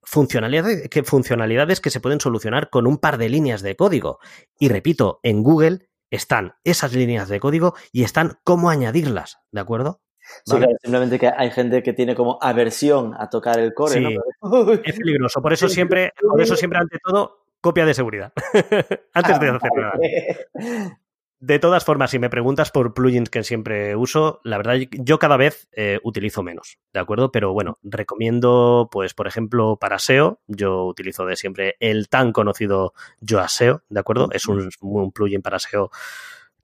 [0.02, 4.20] funcionalidades, que funcionalidades que se pueden solucionar con un par de líneas de código.
[4.58, 10.00] Y repito, en Google están esas líneas de código y están cómo añadirlas, ¿de acuerdo?
[10.44, 14.16] Sí, claro, simplemente que hay gente que tiene como aversión a tocar el core, sí,
[14.84, 18.32] Es peligroso, por eso siempre, por eso siempre ante todo, copia de seguridad.
[19.14, 20.98] Antes de hacer nada.
[21.40, 25.36] De todas formas, si me preguntas por plugins que siempre uso, la verdad, yo cada
[25.36, 27.30] vez eh, utilizo menos, ¿de acuerdo?
[27.30, 32.92] Pero bueno, recomiendo, pues, por ejemplo, para SEO, yo utilizo de siempre el tan conocido
[33.20, 34.28] Yoaseo, ¿de acuerdo?
[34.32, 35.92] Es un, un plugin para SEO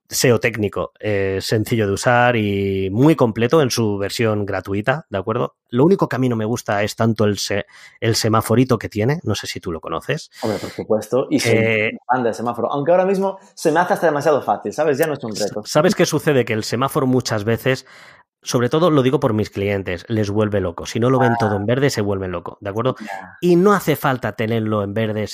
[0.08, 5.56] SEO técnico, eh, sencillo de usar y muy completo en su versión gratuita, ¿de acuerdo?
[5.70, 7.38] Lo único que a mí no me gusta es tanto el,
[8.00, 10.30] el semaforito que tiene, no sé si tú lo conoces.
[10.42, 13.94] Hombre, por supuesto, y soy eh, fan del semáforo, aunque ahora mismo se me hace
[13.94, 14.98] hasta demasiado fácil, ¿sabes?
[14.98, 15.62] Ya no es un reto.
[15.64, 16.44] ¿Sabes qué sucede?
[16.44, 17.86] Que el semáforo muchas veces
[18.44, 20.86] sobre todo lo digo por mis clientes, les vuelve loco.
[20.86, 21.66] Si no lo ven todo en ah.
[21.66, 22.94] verde, se vuelven loco, ¿de acuerdo?
[23.40, 25.26] Y no hace falta tenerlo en verde,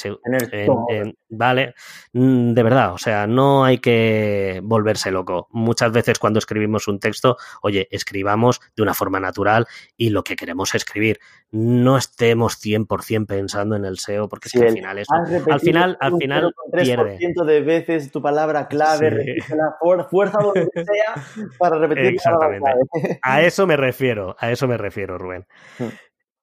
[1.28, 1.74] ¿vale?
[2.12, 5.48] Mm, de verdad, o sea, no hay que volverse loco.
[5.50, 10.36] Muchas veces cuando escribimos un texto, oye, escribamos de una forma natural y lo que
[10.36, 11.18] queremos escribir.
[11.50, 15.14] No estemos 100% pensando en el SEO, porque es que al final eso,
[15.50, 17.18] al final, al final pierde.
[17.18, 22.70] de veces tu palabra clave, la fuerza donde sea para repetir Exactamente.
[22.70, 25.46] La a eso me refiero, a eso me refiero, Rubén.
[25.78, 25.88] Hmm.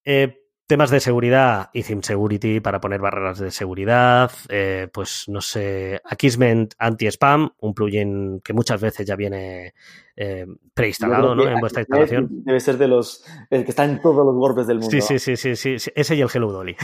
[0.06, 0.38] Eh,
[0.68, 6.74] temas de seguridad, Ethim Security para poner barreras de seguridad, eh, pues no sé, Akisment
[6.78, 9.74] Anti-Spam, un plugin que muchas veces ya viene
[10.18, 11.48] eh, preinstalado ¿no?
[11.48, 12.28] en vuestra instalación.
[12.44, 14.92] Debe ser de los el que está en todos los golpes del mundo.
[14.92, 16.76] Sí, sí, sí, sí, sí, ese y el Hello Dolly.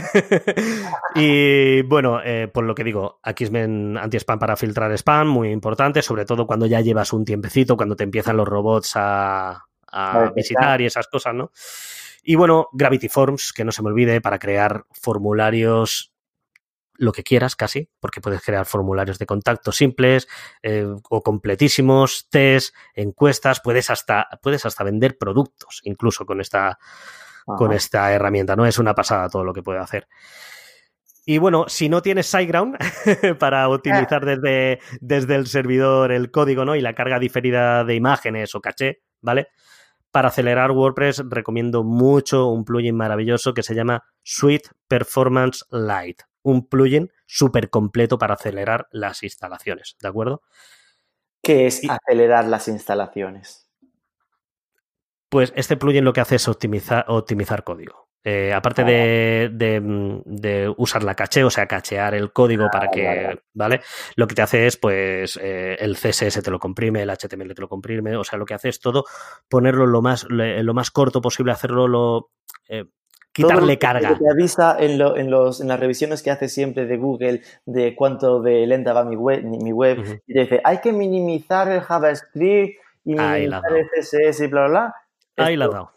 [1.14, 2.20] y bueno,
[2.52, 6.80] por lo que digo, Akisment Anti-Spam para filtrar spam, muy importante, sobre todo cuando ya
[6.80, 11.50] llevas un tiempecito, cuando te empiezan los robots a a visitar y esas cosas, ¿no?
[12.24, 16.14] Y bueno, Gravity Forms, que no se me olvide, para crear formularios
[16.96, 20.28] lo que quieras casi, porque puedes crear formularios de contacto simples
[20.62, 26.78] eh, o completísimos, test, encuestas, puedes hasta, puedes hasta vender productos incluso con esta,
[27.44, 28.64] con esta herramienta, ¿no?
[28.64, 30.08] Es una pasada todo lo que puede hacer.
[31.26, 32.76] Y bueno, si no tienes SiteGround
[33.38, 34.36] para optimizar ah.
[34.36, 36.76] desde, desde el servidor el código, ¿no?
[36.76, 39.48] Y la carga diferida de imágenes o caché, ¿vale?
[40.14, 46.22] Para acelerar WordPress recomiendo mucho un plugin maravilloso que se llama Suite Performance Lite.
[46.44, 50.42] Un plugin súper completo para acelerar las instalaciones, ¿de acuerdo?
[51.42, 53.68] ¿Qué es acelerar las instalaciones?
[55.30, 58.03] Pues este plugin lo que hace es optimizar, optimizar código.
[58.26, 59.50] Eh, aparte ah.
[59.50, 63.82] mm, de, usar la caché, o sea, cachear el código para ah, que, ¿vale?
[64.16, 67.60] Lo que te hace es, pues, eh, el CSS te lo comprime, el HTML te
[67.60, 69.04] lo comprime, o sea, lo que hace es todo
[69.46, 72.30] ponerlo lo más, lo más corto posible, hacerlo lo...
[72.68, 72.86] Eh,
[73.30, 74.16] quitarle carga.
[74.16, 78.66] Te avisa en, los, en las revisiones que hace siempre de Google de cuánto de
[78.66, 83.14] lenta va mi web, mi web y te dice, hay que minimizar el JavaScript y
[83.16, 84.94] minimizar el CSS y bla, bla,
[85.36, 85.44] bla.
[85.44, 85.93] Ahí la ha dado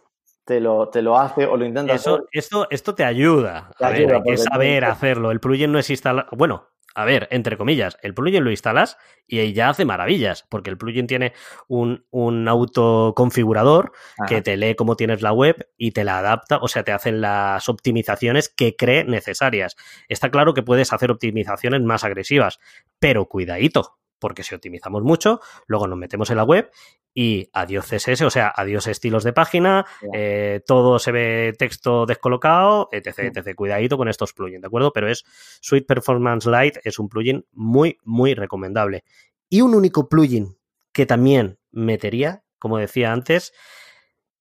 [0.47, 3.69] te lo, te lo hace o lo intenta Eso, Esto, esto te ayuda.
[3.77, 5.29] a ver, hay que saber hacerlo.
[5.31, 6.27] El plugin no es instalar.
[6.31, 10.69] Bueno, a ver, entre comillas, el plugin lo instalas y ahí ya hace maravillas, porque
[10.69, 11.33] el plugin tiene
[11.67, 13.91] un, un autoconfigurador
[14.25, 17.19] que te lee cómo tienes la web y te la adapta, o sea, te hacen
[17.19, 19.75] las optimizaciones que cree necesarias.
[20.07, 22.59] Está claro que puedes hacer optimizaciones más agresivas,
[22.99, 26.71] pero cuidadito, porque si optimizamos mucho, luego nos metemos en la web
[27.13, 32.89] y adiós CSS, o sea, adiós estilos de página, eh, todo se ve texto descolocado,
[32.91, 33.55] etc, etc.
[33.55, 34.93] Cuidadito con estos plugins, ¿de acuerdo?
[34.93, 35.23] Pero es
[35.59, 39.03] Suite Performance Lite, es un plugin muy, muy recomendable.
[39.49, 40.57] Y un único plugin
[40.91, 43.53] que también metería, como decía antes,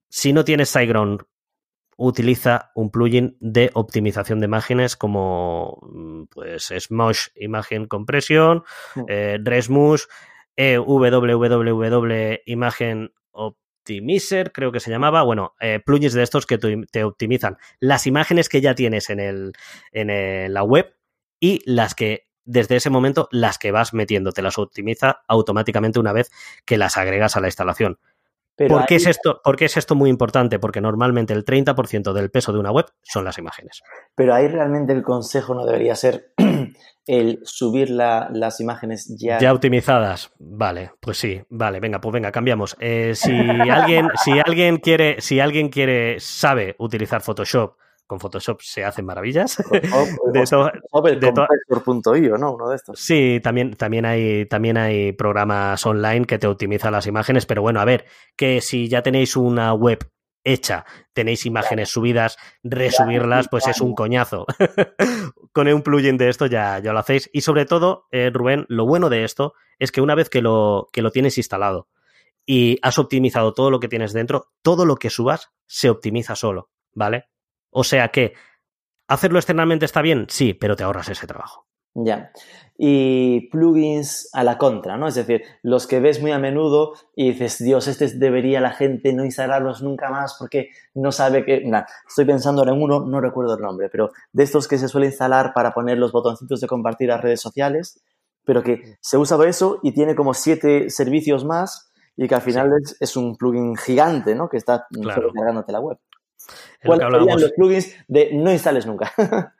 [0.09, 1.23] si no tienes SiteGround,
[1.97, 8.63] utiliza un plugin de optimización de imágenes como mm, pues Smosh Imagen Compression,
[9.07, 10.03] eh, Resmush,
[10.55, 15.23] e www Imagen Optimizer, creo que se llamaba.
[15.23, 19.53] Bueno, eh, plugins de estos que te optimizan las imágenes que ya tienes en, el,
[19.91, 20.95] en la web
[21.39, 26.13] y las que desde ese momento las que vas metiendo, te las optimiza automáticamente una
[26.13, 26.31] vez
[26.65, 27.99] que las agregas a la instalación.
[28.57, 30.57] ¿Por, qué es esto, ¿Por qué es esto muy importante?
[30.57, 33.83] Porque normalmente el 30% del peso de una web son las imágenes.
[34.15, 36.33] Pero ahí realmente el consejo no debería ser
[37.05, 39.37] el subir las imágenes ya.
[39.37, 40.31] Ya optimizadas.
[40.39, 42.75] Vale, pues sí, vale, venga, pues venga, cambiamos.
[42.79, 47.75] Eh, si alguien, si alguien quiere, si alguien quiere, sabe utilizar Photoshop
[48.07, 49.57] con Photoshop se hacen maravillas.
[49.71, 50.71] de todo,
[51.03, 51.21] de
[52.37, 52.53] ¿no?
[52.53, 52.99] Uno de estos.
[52.99, 57.79] Sí, también, también, hay, también hay programas online que te optimizan las imágenes, pero bueno,
[57.81, 58.05] a ver,
[58.35, 60.09] que si ya tenéis una web
[60.43, 64.45] hecha, tenéis imágenes subidas, resubirlas, pues es un coñazo.
[65.51, 67.29] Con un plugin de esto ya, ya lo hacéis.
[67.33, 70.87] Y sobre todo, eh, Rubén, lo bueno de esto es que una vez que lo,
[70.93, 71.89] que lo tienes instalado
[72.45, 76.69] y has optimizado todo lo que tienes dentro, todo lo que subas se optimiza solo,
[76.93, 77.27] ¿vale?
[77.79, 78.33] O sea que,
[79.07, 80.25] ¿hacerlo externamente está bien?
[80.29, 81.67] Sí, pero te ahorras ese trabajo.
[81.93, 82.31] Ya.
[82.75, 85.07] Y plugins a la contra, ¿no?
[85.07, 89.13] Es decir, los que ves muy a menudo y dices, Dios, este debería la gente
[89.13, 91.69] no instalarlos nunca más porque no sabe que...
[92.07, 95.53] estoy pensando en uno, no recuerdo el nombre, pero de estos que se suele instalar
[95.53, 98.03] para poner los botoncitos de compartir a redes sociales,
[98.43, 102.41] pero que se usa para eso y tiene como siete servicios más y que al
[102.41, 104.49] final es, un plugin gigante, ¿no?
[104.49, 104.87] Que está
[105.35, 105.99] cargándote la web.
[106.83, 109.11] ¿Cuáles serían los plugins de no instales nunca?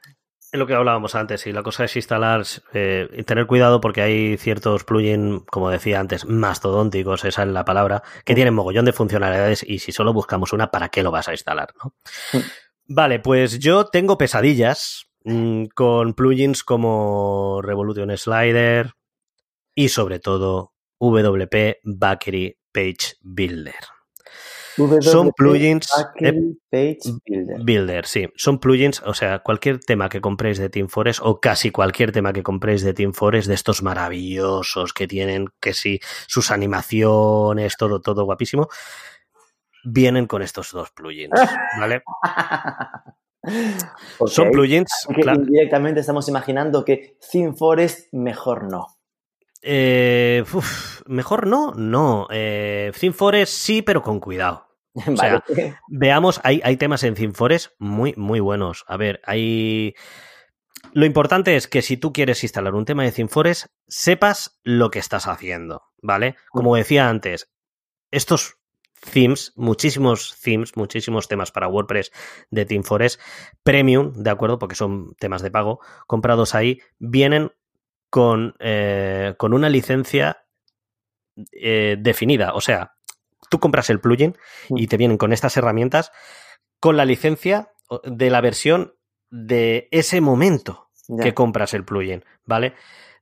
[0.49, 4.01] Es lo que hablábamos antes, y la cosa es instalar eh, y tener cuidado porque
[4.01, 8.93] hay ciertos plugins, como decía antes, mastodónticos, esa es la palabra, que tienen mogollón de
[8.93, 11.73] funcionalidades y si solo buscamos una, ¿para qué lo vas a instalar?
[11.83, 11.93] ¿no?
[12.85, 18.93] Vale, pues yo tengo pesadillas mm, con plugins como Revolution Slider
[19.75, 23.96] y sobre todo WP Bakery Page Builder
[25.01, 25.89] son plugins.
[26.69, 26.99] Page
[27.63, 28.05] Builder.
[28.05, 28.27] sí.
[28.35, 32.33] Son plugins, o sea, cualquier tema que compréis de Team Forest o casi cualquier tema
[32.33, 38.01] que compréis de Team Forest, de estos maravillosos que tienen, que sí, sus animaciones, todo,
[38.01, 38.67] todo guapísimo,
[39.83, 41.39] vienen con estos dos plugins,
[41.79, 42.03] ¿vale?
[44.25, 45.07] Son plugins.
[45.15, 45.41] Claro.
[45.41, 48.97] Directamente estamos imaginando que Team Forest mejor no.
[49.61, 50.43] Eh,
[51.07, 52.27] mejor no, no.
[52.31, 54.66] Eh, Forest sí, pero con cuidado.
[55.07, 55.43] O sea,
[55.87, 58.85] veamos, hay, hay temas en Cinfores muy, muy buenos.
[58.87, 59.95] A ver, hay.
[60.93, 64.99] Lo importante es que si tú quieres instalar un tema de Cinfores, sepas lo que
[64.99, 66.35] estás haciendo, ¿vale?
[66.51, 67.51] Como decía antes,
[68.11, 68.57] estos
[69.11, 72.11] themes, muchísimos themes, muchísimos temas para WordPress
[72.49, 73.19] de TeamForest
[73.63, 74.59] Premium, ¿de acuerdo?
[74.59, 77.51] Porque son temas de pago, comprados ahí, vienen
[78.09, 80.45] con, eh, con una licencia
[81.51, 82.53] eh, definida.
[82.53, 82.96] O sea,
[83.49, 84.37] tú compras el plugin
[84.69, 84.87] y mm.
[84.87, 86.11] te vienen con estas herramientas
[86.79, 87.71] con la licencia
[88.03, 88.93] de la versión
[89.29, 90.89] de ese momento
[91.21, 92.73] que compras el plugin, ¿vale?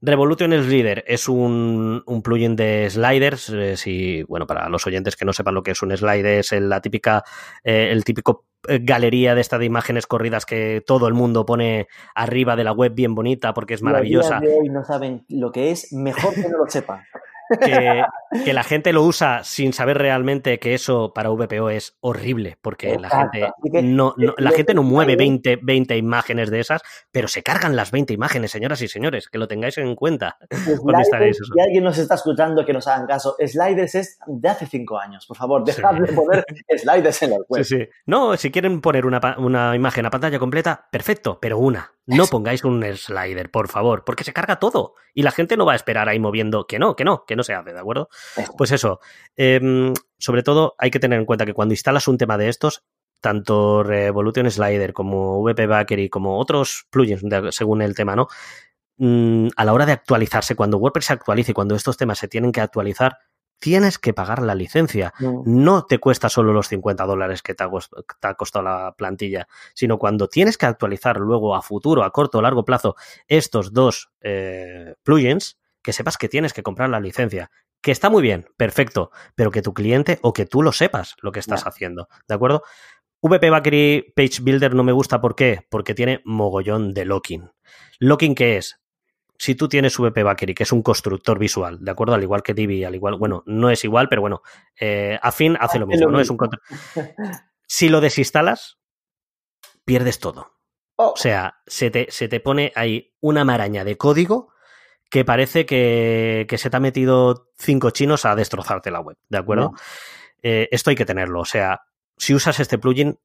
[0.01, 3.49] Revolution Slider es un, plugin de sliders.
[3.49, 6.51] Eh, si, bueno, para los oyentes que no sepan lo que es un slider, es
[6.51, 7.23] la típica,
[7.63, 11.88] eh, el típico eh, galería de esta de imágenes corridas que todo el mundo pone
[12.13, 14.41] arriba de la web bien bonita porque es maravillosa.
[14.63, 17.03] Y no saben lo que es, mejor que no lo sepan
[18.43, 22.97] que, la gente lo usa sin saber realmente que eso para VPO es horrible, porque
[22.97, 23.51] la gente
[23.83, 26.81] no, la gente no mueve 20, 20, imágenes de esas,
[27.11, 30.37] pero se cargan las 20 imágenes, señoras y señores, que lo tengáis en cuenta.
[31.55, 35.25] Si alguien nos está escuchando que nos hagan caso, sliders es de hace 5 años,
[35.25, 36.45] por favor, dejad de poner
[36.77, 37.89] sliders en la web.
[38.05, 41.91] No, si quieren poner una, una imagen a pantalla completa, perfecto, pero una.
[42.07, 45.73] No pongáis un slider, por favor, porque se carga todo y la gente no va
[45.73, 48.09] a esperar ahí moviendo que no, que no, que no se hace, ¿de acuerdo?
[48.57, 48.99] Pues eso,
[49.36, 52.83] em, sobre todo hay que tener en cuenta que cuando instalas un tema de estos,
[53.21, 58.27] tanto Revolution Slider como VP Bakery como otros plugins según el tema, ¿no?
[58.97, 62.51] Mm, a la hora de actualizarse, cuando WordPress se actualice, cuando estos temas se tienen
[62.51, 63.17] que actualizar,
[63.59, 65.13] tienes que pagar la licencia.
[65.19, 70.27] No te cuesta solo los 50 dólares que te ha, costado la plantilla, sino cuando
[70.27, 72.95] tienes que actualizar luego a futuro, a corto o largo plazo,
[73.27, 77.51] estos dos eh, plugins, que sepas que tienes que comprar la licencia.
[77.79, 81.31] Que está muy bien, perfecto, pero que tu cliente o que tú lo sepas lo
[81.31, 82.63] que estás haciendo, ¿de acuerdo?
[83.21, 85.67] VP Bakery Page Builder no me gusta, ¿por qué?
[85.69, 87.51] Porque tiene mogollón de locking.
[87.99, 88.81] ¿Locking qué es?
[89.38, 92.13] si tú tienes VP Bakery, que es un constructor visual, ¿de acuerdo?
[92.13, 94.41] Al igual que Divi, al igual, bueno, no es igual, pero bueno,
[94.79, 96.19] eh, afín hace lo mismo, ¿no?
[96.19, 96.38] Es un
[97.67, 98.79] Si lo desinstalas,
[99.83, 100.53] pierdes todo.
[100.95, 101.11] Oh.
[101.11, 104.53] O sea, se te, se te, pone ahí una maraña de código
[105.10, 109.74] que parece que, se te ha metido cinco chinos a destrozarte la web, ¿de acuerdo?
[110.41, 111.39] Eh, esto hay que tenerlo.
[111.41, 111.82] O sea,
[112.18, 113.20] si usas este plugin,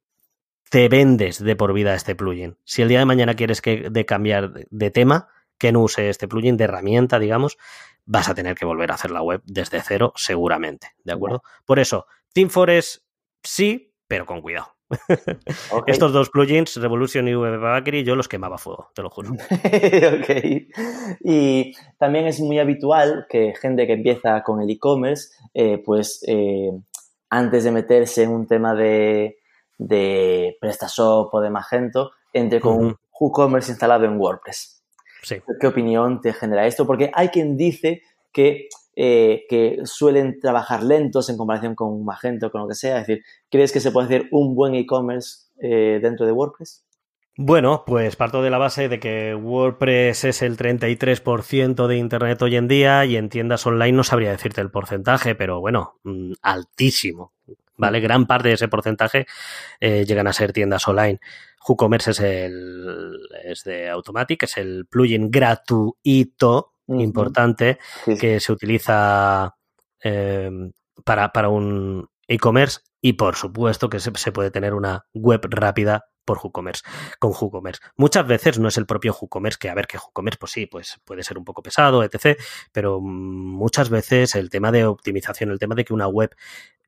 [0.71, 2.57] te vendes de por vida este plugin.
[2.65, 5.29] Si el día de mañana quieres que, de cambiar de tema,
[5.59, 7.59] que no use este plugin de herramienta, digamos,
[8.07, 11.43] vas a tener que volver a hacer la web desde cero seguramente, ¿de acuerdo?
[11.65, 13.05] Por eso, TeamForest
[13.43, 14.77] sí, pero con cuidado.
[15.87, 19.31] Estos dos plugins, Revolution y Bakery, yo los quemaba a fuego, te lo juro.
[19.33, 20.31] ok.
[21.25, 26.71] Y también es muy habitual que gente que empieza con el e-commerce, eh, pues eh,
[27.29, 29.39] antes de meterse en un tema de,
[29.79, 34.83] de PrestaShop o de Magento entre con un WooCommerce instalado en WordPress.
[35.61, 36.87] ¿Qué opinión te genera esto?
[36.87, 38.69] Porque hay quien dice que,
[39.03, 43.01] eh, que suelen trabajar lentos en comparación con Magento o con lo que sea.
[43.01, 46.85] Es decir, ¿crees que se puede hacer un buen e-commerce eh, dentro de WordPress?
[47.39, 52.57] Bueno, pues parto de la base de que WordPress es el 33% de Internet hoy
[52.57, 57.33] en día y en tiendas online no sabría decirte el porcentaje, pero bueno, mm, altísimo.
[57.79, 58.01] ¿Vale?
[58.01, 59.25] Gran parte de ese porcentaje
[59.81, 61.21] eh, llegan a ser tiendas online.
[61.67, 67.79] WooCommerce es el es de Automatic, es el plugin gratuito importante
[68.19, 69.55] que se utiliza
[70.03, 70.51] eh,
[71.05, 76.39] para, para un e-commerce y por supuesto que se, puede tener una web rápida por
[76.39, 76.83] WooCommerce,
[77.19, 77.81] con WooCommerce.
[77.97, 81.01] Muchas veces no es el propio WooCommerce, que a ver que WooCommerce, pues sí, pues
[81.05, 82.39] puede ser un poco pesado, etc.
[82.73, 86.31] Pero muchas veces el tema de optimización, el tema de que una web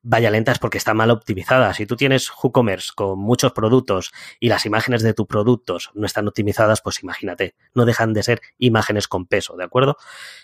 [0.03, 1.73] vaya lenta es porque está mal optimizada.
[1.73, 6.27] Si tú tienes WooCommerce con muchos productos y las imágenes de tus productos no están
[6.27, 9.97] optimizadas, pues imagínate, no dejan de ser imágenes con peso, ¿de acuerdo?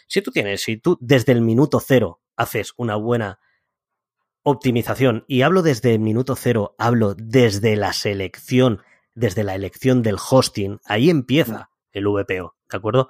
[0.08, 3.40] Si tú tienes, si tú desde el minuto cero haces una buena
[4.44, 5.26] optimización.
[5.28, 8.82] Y hablo desde el minuto cero, hablo desde la selección,
[9.14, 10.80] desde la elección del hosting.
[10.86, 13.10] Ahí empieza el VPO, ¿de acuerdo?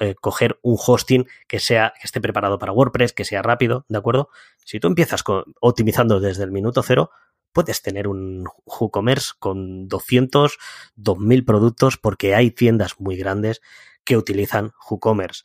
[0.00, 3.98] Eh, coger un hosting que sea que esté preparado para WordPress, que sea rápido, ¿de
[3.98, 4.30] acuerdo?
[4.64, 5.22] Si tú empiezas
[5.60, 7.10] optimizando desde el minuto cero,
[7.52, 10.58] puedes tener un WooCommerce con 200,
[10.96, 13.60] 2000 productos porque hay tiendas muy grandes
[14.04, 15.44] que utilizan WooCommerce.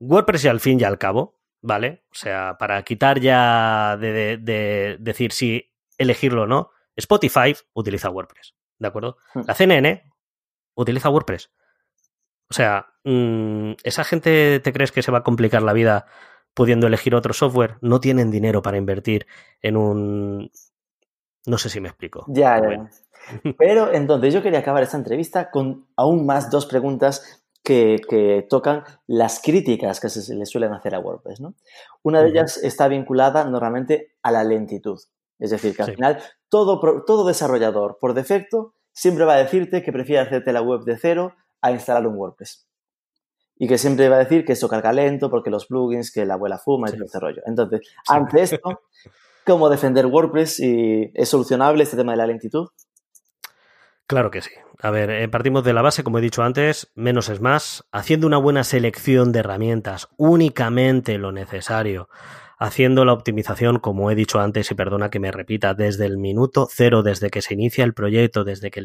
[0.00, 2.04] WordPress y al fin y al cabo ¿vale?
[2.10, 8.88] O sea, para quitar ya de, decir si elegirlo o no, Spotify utiliza WordPress, ¿de
[8.88, 9.16] acuerdo?
[9.34, 9.42] Hmm.
[9.46, 10.10] La CNN
[10.74, 11.50] utiliza WordPress.
[12.52, 16.04] O sea, mm, ¿esa gente te crees que se va a complicar la vida
[16.52, 17.76] pudiendo elegir otro software?
[17.80, 19.26] No tienen dinero para invertir
[19.62, 20.50] en un...
[21.46, 22.26] No sé si me explico.
[22.28, 22.90] Ya, ya.
[23.56, 29.40] Pero entonces yo quería acabar esta entrevista con aún más dos preguntas que, tocan las
[29.40, 31.40] críticas que se le suelen hacer a WordPress.
[31.40, 31.54] ¿no?
[32.02, 34.98] Una de ellas está vinculada normalmente a la lentitud.
[35.38, 39.90] Es decir, que al final todo, todo desarrollador por defecto siempre va a decirte que
[39.90, 42.66] prefiere hacerte la web de cero a instalar un WordPress.
[43.56, 46.34] Y que siempre va a decir que eso carga lento porque los plugins, que la
[46.34, 47.42] abuela fuma y todo ese rollo.
[47.46, 48.82] Entonces, ante esto,
[49.46, 50.60] ¿cómo defender WordPress?
[50.60, 52.68] ¿Y ¿Es solucionable este tema de la lentitud?
[54.06, 54.50] Claro que sí.
[54.80, 58.26] A ver, eh, partimos de la base, como he dicho antes, menos es más, haciendo
[58.26, 62.08] una buena selección de herramientas, únicamente lo necesario,
[62.62, 66.68] haciendo la optimización, como he dicho antes, y perdona que me repita, desde el minuto
[66.70, 68.80] cero, desde que se inicia el proyecto, desde que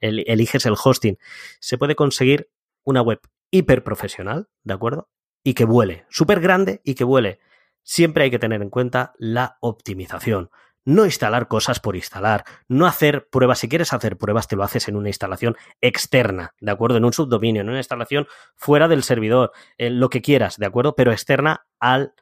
[0.00, 1.16] eliges el hosting,
[1.58, 2.50] se puede conseguir
[2.84, 3.20] una web
[3.50, 5.08] hiper profesional, ¿de acuerdo?
[5.42, 7.38] Y que vuele, súper grande y que vuele.
[7.82, 10.50] Siempre hay que tener en cuenta la optimización
[10.86, 13.58] no instalar cosas por instalar, no hacer pruebas.
[13.60, 16.98] Si quieres hacer pruebas, te lo haces en una instalación externa, ¿de acuerdo?
[16.98, 20.94] En un subdominio, en una instalación fuera del servidor, en lo que quieras, ¿de acuerdo?
[20.94, 22.12] Pero externa al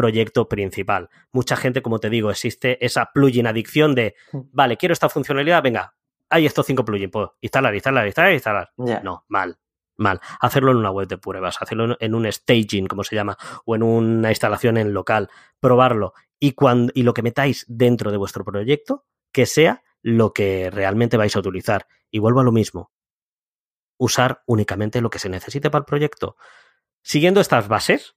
[0.00, 1.10] proyecto principal.
[1.30, 4.40] Mucha gente, como te digo, existe esa plugin adicción de, hmm.
[4.52, 5.94] vale, quiero esta funcionalidad, venga,
[6.30, 8.72] hay estos cinco plugins, pues instalar, instalar, instalar, instalar.
[8.76, 9.58] No, mal,
[9.96, 10.20] mal.
[10.40, 13.36] Hacerlo en una web de pruebas, hacerlo en un staging, como se llama,
[13.66, 15.28] o en una instalación en local,
[15.58, 20.70] probarlo y, cuando, y lo que metáis dentro de vuestro proyecto, que sea lo que
[20.70, 21.86] realmente vais a utilizar.
[22.10, 22.90] Y vuelvo a lo mismo.
[23.98, 26.36] Usar únicamente lo que se necesite para el proyecto.
[27.02, 28.16] Siguiendo estas bases,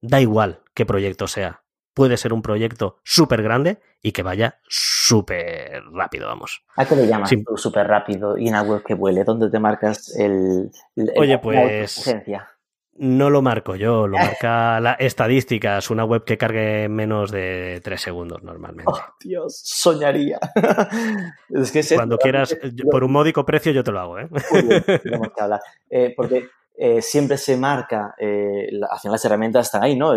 [0.00, 1.64] da igual qué proyecto sea.
[1.92, 6.62] Puede ser un proyecto súper grande y que vaya súper rápido, vamos.
[6.76, 9.24] ¿A qué le llamas súper rápido y una web que vuele?
[9.24, 10.70] ¿Dónde te marcas el,
[11.16, 12.08] Oye, pues
[12.94, 15.78] no lo marco yo, lo marca la estadística.
[15.78, 18.92] Es una web que cargue menos de tres segundos normalmente.
[18.94, 20.38] Oh, Dios, soñaría.
[21.48, 22.56] es que Cuando quieras,
[22.88, 24.20] por un módico precio yo te lo hago.
[24.20, 24.28] ¿eh?
[25.90, 26.48] eh porque
[26.80, 30.12] eh, siempre se marca, eh, al final las herramientas están ahí, ¿no?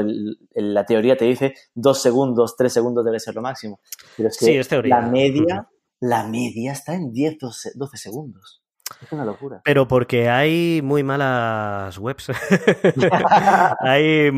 [0.54, 3.80] la teoría te dice dos segundos, tres segundos debe ser lo máximo.
[4.16, 5.00] Pero es que sí, es teoría.
[5.00, 5.68] la media,
[6.00, 7.38] la media está en 10,
[7.74, 8.62] 12 segundos.
[9.02, 9.62] Es una locura.
[9.64, 12.30] Pero porque hay muy malas webs.
[13.80, 14.30] hay,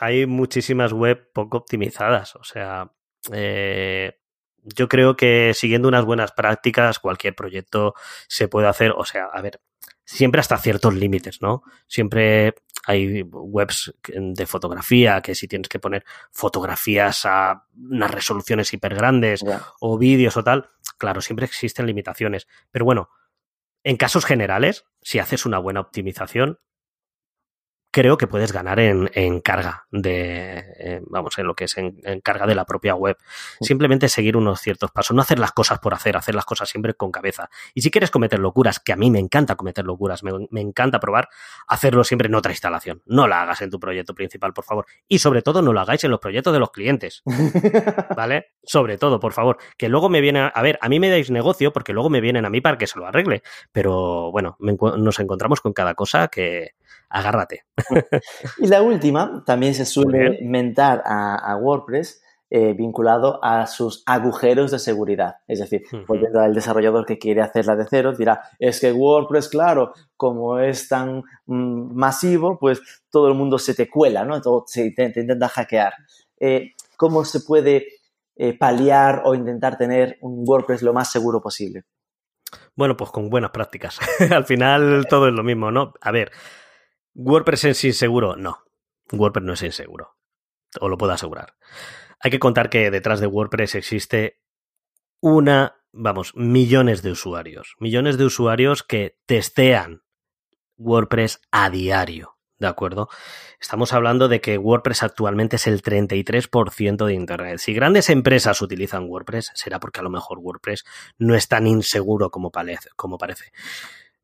[0.00, 2.34] hay muchísimas webs poco optimizadas.
[2.34, 2.90] O sea,
[3.32, 4.18] eh,
[4.64, 7.94] yo creo que siguiendo unas buenas prácticas, cualquier proyecto
[8.26, 8.92] se puede hacer.
[8.96, 9.60] O sea, a ver,
[10.12, 11.62] siempre hasta ciertos límites, ¿no?
[11.86, 12.54] Siempre
[12.84, 19.44] hay webs de fotografía que si tienes que poner fotografías a unas resoluciones hiper grandes
[19.78, 22.48] o vídeos o tal, claro, siempre existen limitaciones.
[22.72, 23.08] Pero bueno,
[23.84, 26.58] en casos generales, si haces una buena optimización,
[27.90, 32.00] creo que puedes ganar en, en carga de, eh, vamos, en lo que es en,
[32.04, 33.16] en, carga de la propia web.
[33.60, 36.94] Simplemente seguir unos ciertos pasos, no hacer las cosas por hacer, hacer las cosas siempre
[36.94, 37.50] con cabeza.
[37.74, 41.00] Y si quieres cometer locuras, que a mí me encanta cometer locuras, me, me encanta
[41.00, 41.28] probar,
[41.66, 43.02] hacerlo siempre en otra instalación.
[43.06, 44.86] No la hagas en tu proyecto principal, por favor.
[45.08, 47.22] Y sobre todo, no lo hagáis en los proyectos de los clientes.
[48.16, 48.52] ¿Vale?
[48.62, 49.58] Sobre todo, por favor.
[49.76, 52.20] Que luego me viene a, a ver, a mí me dais negocio porque luego me
[52.20, 53.42] vienen a mí para que se lo arregle.
[53.72, 56.74] Pero bueno, me, nos encontramos con cada cosa que
[57.10, 57.64] agárrate.
[58.58, 64.72] y la última, también se suele mentar a, a WordPress eh, vinculado a sus agujeros
[64.72, 65.36] de seguridad.
[65.46, 66.06] Es decir, uh -huh.
[66.08, 70.88] volviendo al desarrollador que quiere hacerla de cero, dirá, es que WordPress, claro, como es
[70.88, 74.40] tan mm, masivo, pues todo el mundo se te cuela, ¿no?
[74.40, 75.92] Todo se te, te intenta hackear.
[76.40, 77.86] Eh, ¿Cómo se puede
[78.34, 81.84] eh, paliar o intentar tener un WordPress lo más seguro posible?
[82.74, 84.00] Bueno, pues con buenas prácticas.
[84.32, 85.92] Al final todo es lo mismo, ¿no?
[86.00, 86.32] A ver,
[87.14, 88.36] ¿WordPress es inseguro?
[88.36, 88.64] No.
[89.12, 90.16] WordPress no es inseguro.
[90.80, 91.56] Os lo puedo asegurar.
[92.20, 94.40] Hay que contar que detrás de WordPress existe
[95.20, 97.74] una, vamos, millones de usuarios.
[97.78, 100.02] Millones de usuarios que testean
[100.76, 102.36] WordPress a diario.
[102.58, 103.08] ¿De acuerdo?
[103.58, 107.58] Estamos hablando de que WordPress actualmente es el 33% de Internet.
[107.58, 110.84] Si grandes empresas utilizan WordPress, será porque a lo mejor WordPress
[111.16, 112.30] no es tan inseguro.
[112.30, 113.52] Como parece.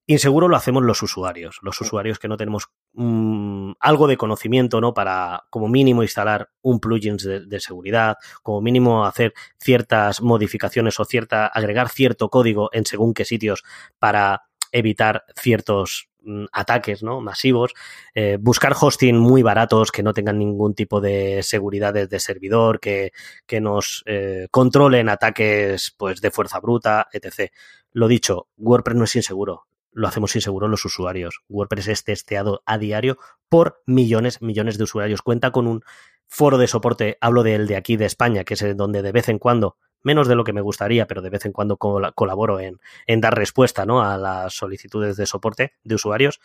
[0.09, 4.95] Inseguro lo hacemos los usuarios, los usuarios que no tenemos mmm, algo de conocimiento, ¿no?
[4.95, 11.05] Para, como mínimo, instalar un plugin de, de, seguridad, como mínimo hacer ciertas modificaciones o
[11.05, 13.65] cierta, agregar cierto código en según qué sitios
[13.99, 17.21] para evitar ciertos mmm, ataques ¿no?
[17.21, 17.75] masivos,
[18.15, 23.11] eh, buscar hosting muy baratos que no tengan ningún tipo de seguridad de servidor, que,
[23.45, 27.51] que nos eh, controlen ataques pues, de fuerza bruta, etc.
[27.91, 29.67] Lo dicho, WordPress no es inseguro
[29.97, 31.41] lo hacemos inseguro los usuarios.
[31.49, 33.17] WordPress es testeado a diario
[33.49, 35.23] por millones, millones de usuarios.
[35.23, 35.83] Cuenta con un
[36.29, 39.39] foro de soporte, hablo del de aquí de España, que es donde de vez en
[39.39, 42.79] cuando, menos de lo que me gustaría, pero de vez en cuando col colaboro en,
[43.07, 44.03] en, dar respuesta ¿no?
[44.03, 46.41] a las solicitudes de soporte de usuarios,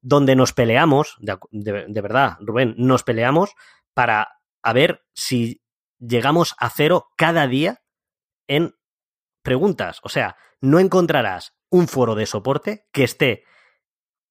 [0.00, 3.50] donde nos peleamos, de, de, de verdad, Rubén, nos peleamos
[3.94, 5.62] para a ver si
[6.00, 7.80] llegamos a cero cada día
[8.48, 8.74] en
[9.42, 10.00] preguntas.
[10.02, 13.44] O sea, no encontrarás un foro de soporte que esté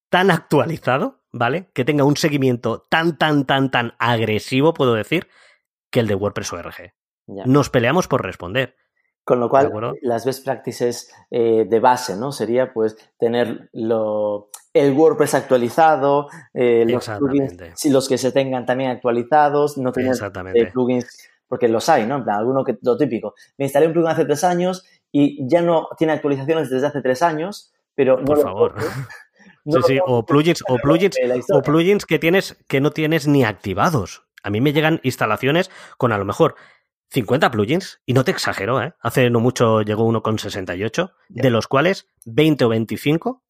[0.10, 1.70] tan actualizado, ¿vale?
[1.74, 5.28] Que tenga un seguimiento tan, tan, tan, tan agresivo, puedo decir,
[5.92, 6.94] que el de WordPress ORG.
[7.28, 7.44] Ya.
[7.46, 8.76] Nos peleamos por responder.
[9.24, 9.70] Con lo cual,
[10.02, 12.32] las best practices eh, de base, ¿no?
[12.32, 18.90] Sería, pues, tener lo, el WordPress actualizado, eh, los plugins, los que se tengan también
[18.90, 20.16] actualizados, no tener
[20.54, 22.16] eh, plugins, porque los hay, ¿no?
[22.16, 23.34] En plan, alguno que, lo típico.
[23.58, 27.22] Me instalé un plugin hace tres años y ya no tiene actualizaciones desde hace tres
[27.22, 28.24] años, pero...
[28.24, 28.76] Por no favor.
[29.66, 31.18] No sí, sí, o plugins, o plugins,
[31.52, 34.24] o plugins que tienes que no tienes ni activados.
[34.42, 36.56] A mí me llegan instalaciones con a lo mejor
[37.10, 38.94] 50 plugins, y no te exagero, ¿eh?
[39.00, 41.44] Hace no mucho llegó uno con 68, yeah.
[41.44, 43.44] de los cuales 20 o 25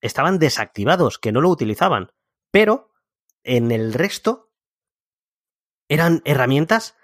[0.00, 2.12] estaban desactivados, que no lo utilizaban.
[2.50, 2.92] Pero
[3.42, 4.50] en el resto
[5.88, 6.96] eran herramientas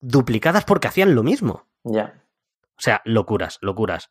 [0.00, 1.66] duplicadas porque hacían lo mismo.
[1.84, 1.92] Ya.
[1.92, 2.25] Yeah.
[2.78, 4.10] O sea, locuras, locuras.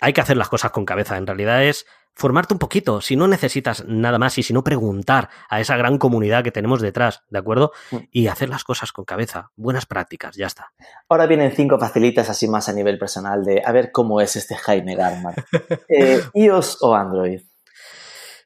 [0.00, 1.16] Hay que hacer las cosas con cabeza.
[1.16, 3.00] En realidad es formarte un poquito.
[3.00, 6.80] Si no necesitas nada más y si no preguntar a esa gran comunidad que tenemos
[6.80, 7.72] detrás, ¿de acuerdo?
[8.10, 9.50] Y hacer las cosas con cabeza.
[9.56, 10.72] Buenas prácticas, ya está.
[11.08, 14.56] Ahora vienen cinco facilitas así más a nivel personal de a ver cómo es este
[14.56, 15.34] Jaime Garman.
[15.88, 17.40] eh, ¿iOS o Android?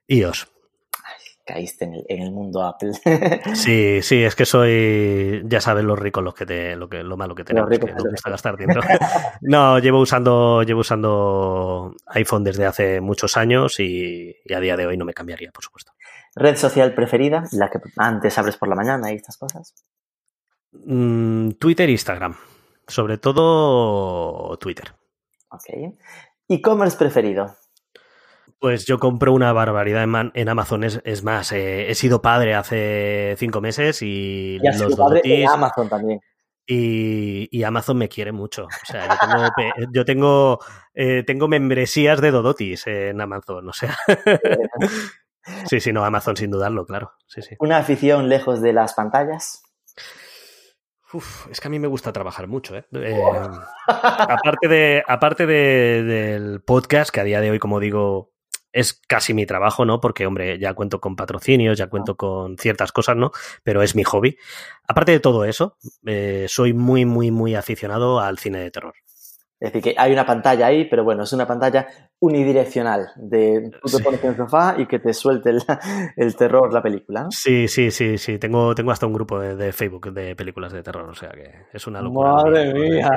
[0.07, 0.49] iOS
[1.49, 2.93] caíste en el, en el, mundo Apple.
[3.55, 7.17] Sí, sí, es que soy, ya sabes los ricos los que te, lo que, lo
[7.17, 8.83] malo que tenemos, que nos gusta gastar dinero.
[9.41, 14.87] No, llevo usando, llevo usando iPhone desde hace muchos años y, y, a día de
[14.87, 15.93] hoy no me cambiaría, por supuesto.
[16.35, 17.45] ¿Red social preferida?
[17.53, 19.75] La que antes abres por la mañana y estas cosas.
[20.73, 22.37] Mm, Twitter e Instagram.
[22.87, 24.93] Sobre todo Twitter.
[25.51, 25.95] Ok.
[26.49, 27.57] ¿E-commerce preferido?
[28.61, 30.03] Pues yo compro una barbaridad
[30.35, 30.85] en, Amazon.
[30.85, 35.05] Es, es más, eh, he sido padre hace cinco meses y, y has los sido
[35.05, 36.21] padre en Amazon también.
[36.71, 38.67] Y, y, Amazon me quiere mucho.
[38.67, 39.45] O sea, yo tengo,
[39.95, 40.59] yo tengo,
[40.93, 43.69] eh, tengo membresías de Dodotis en Amazon.
[43.69, 43.97] O sea.
[45.67, 47.13] sí, sí, no, Amazon sin dudarlo, claro.
[47.27, 47.57] Sí, sí.
[47.61, 49.63] ¿Una afición lejos de las pantallas?
[51.11, 52.85] Uf, es que a mí me gusta trabajar mucho, ¿eh?
[52.93, 53.19] eh
[53.87, 58.35] aparte de, aparte de, del podcast, que a día de hoy, como digo,
[58.73, 60.01] es casi mi trabajo, ¿no?
[60.01, 63.31] Porque, hombre, ya cuento con patrocinios, ya cuento con ciertas cosas, ¿no?
[63.63, 64.37] Pero es mi hobby.
[64.87, 68.95] Aparte de todo eso, eh, soy muy, muy, muy aficionado al cine de terror.
[69.61, 71.89] Es decir, que hay una pantalla ahí, pero bueno, es una pantalla
[72.21, 73.11] unidireccional.
[73.17, 75.51] De tú te pones en el sofá y que te suelte
[76.17, 77.29] el, terror la película.
[77.31, 78.39] Sí, sí, sí, sí.
[78.39, 81.87] Tengo, tengo hasta un grupo de, Facebook de películas de terror, o sea que es
[81.87, 82.33] una locura.
[82.33, 83.09] Madre mía.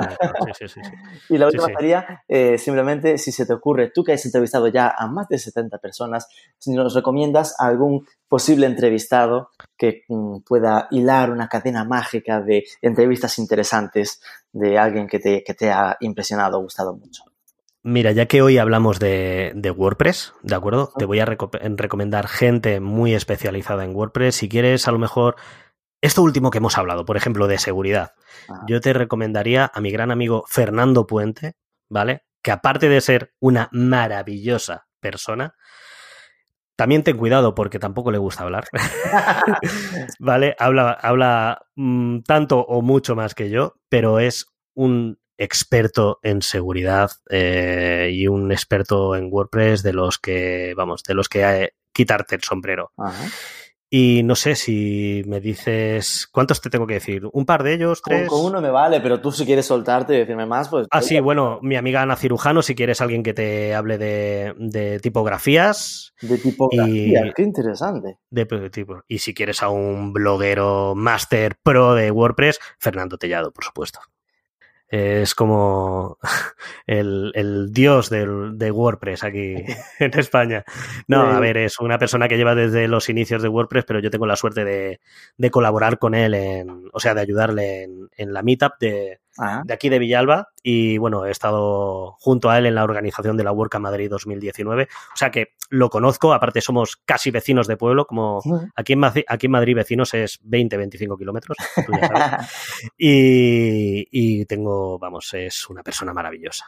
[0.58, 0.80] Sí, sí, sí,
[1.34, 4.94] y la última sería, eh, simplemente, si se te ocurre, tú que has entrevistado ya
[4.96, 6.28] a más de 70 personas,
[6.58, 13.38] si nos recomiendas algún posible entrevistado que mm, pueda hilar una cadena mágica de entrevistas
[13.38, 14.22] interesantes
[14.52, 17.31] de alguien que te, que te ha impresionado o gustado mucho.
[17.84, 20.92] Mira, ya que hoy hablamos de, WordPress, ¿de acuerdo?
[20.96, 24.36] Te voy a recomendar gente muy especializada en WordPress.
[24.36, 25.34] Si quieres, a lo mejor,
[26.00, 28.12] esto último que hemos hablado, por ejemplo, de seguridad,
[28.48, 28.64] ah.
[28.68, 31.54] yo te recomendaría a mi gran amigo Fernando Puente,
[31.88, 32.22] ¿vale?
[32.40, 35.56] Que aparte de ser una maravillosa persona,
[36.76, 38.64] también ten cuidado porque tampoco le gusta hablar.
[40.20, 40.54] ¿Vale?
[40.60, 47.10] Habla, habla mm, tanto o mucho más que yo, pero es un experto en seguridad
[47.28, 52.36] eh, y un experto en WordPress de los que, vamos, de los que hay, quitarte
[52.36, 52.92] el sombrero.
[53.94, 56.26] Y no sé si me dices.
[56.32, 57.28] ¿Cuántos te tengo que decir?
[57.30, 58.00] ¿Un par de ellos?
[58.02, 58.26] ¿Tres?
[58.26, 60.86] Con, uno me vale, pero tú si quieres soltarte y decirme más, pues.
[60.90, 66.14] Ah, sí, bueno, mi amiga Ana Cirujano, si quieres alguien que te hable de, tipografías.
[66.22, 68.16] De tipografía, qué interesante.
[68.30, 69.02] De, tipo.
[69.08, 74.00] Y si quieres a un bloguero máster pro de WordPress, Fernando Tellado, por supuesto
[74.92, 76.18] es como
[76.86, 79.54] el, dios de WordPress aquí
[79.98, 80.64] en España.
[81.08, 84.10] No, a ver, es una persona que lleva desde los inicios de WordPress, pero yo
[84.10, 88.42] tengo la suerte de, colaborar con él, en, o sea, de ayudarle en, en la
[88.42, 89.20] meetup de,
[89.64, 93.44] de aquí de Villalba y bueno, he estado junto a él en la organización de
[93.44, 98.06] la WordCamp Madrid 2019, o sea que lo conozco, aparte somos casi vecinos de pueblo,
[98.06, 98.40] como
[98.76, 101.56] aquí, en aquí en Madrid vecinos es 20, 25 kilómetros,
[102.98, 106.66] y, y tengo, vamos, es una persona maravillosa.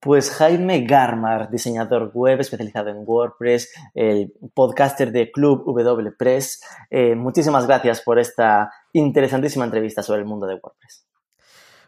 [0.00, 6.62] Pues Jaime Garmar, diseñador web especializado en WordPress, el podcaster de Club W Press.
[6.88, 11.09] Eh, muchísimas gracias por esta interesantísima entrevista sobre el mundo de WordPress.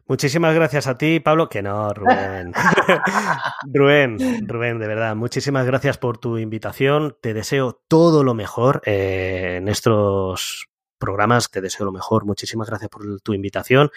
[0.07, 1.48] Muchísimas gracias a ti, Pablo.
[1.48, 2.53] Que no, Rubén.
[3.72, 7.16] Rubén, Rubén, de verdad, muchísimas gracias por tu invitación.
[7.20, 11.50] Te deseo todo lo mejor eh, en estos programas.
[11.50, 12.24] Te deseo lo mejor.
[12.24, 13.90] Muchísimas gracias por tu invitación.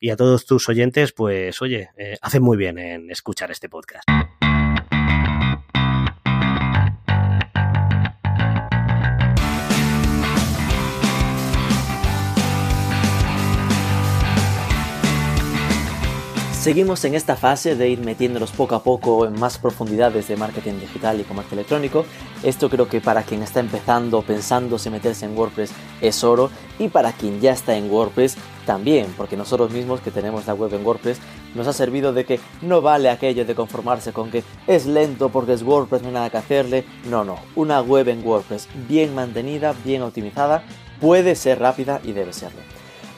[0.00, 4.04] Y a todos tus oyentes, pues oye, eh, hacen muy bien en escuchar este podcast.
[16.68, 20.74] Seguimos en esta fase de ir metiéndonos poco a poco en más profundidades de marketing
[20.74, 22.04] digital y comercio electrónico.
[22.42, 25.70] Esto creo que para quien está empezando, pensando si meterse en WordPress
[26.02, 30.46] es oro y para quien ya está en WordPress también, porque nosotros mismos que tenemos
[30.46, 31.20] la web en WordPress
[31.54, 35.54] nos ha servido de que no vale aquello de conformarse con que es lento porque
[35.54, 36.84] es WordPress, no hay nada que hacerle.
[37.08, 40.64] No, no, una web en WordPress bien mantenida, bien optimizada,
[41.00, 42.60] puede ser rápida y debe serlo.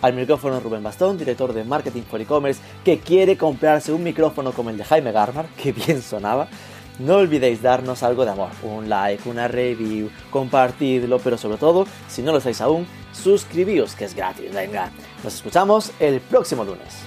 [0.03, 4.71] Al micrófono Rubén Bastón, director de Marketing for E-Commerce, que quiere comprarse un micrófono como
[4.71, 6.49] el de Jaime Garmar, que bien sonaba.
[6.99, 12.21] No olvidéis darnos algo de amor, un like, una review, compartidlo, pero sobre todo, si
[12.21, 14.91] no lo estáis aún, suscribíos, que es gratis, venga.
[15.25, 16.99] Nos escuchamos el próximo lunes.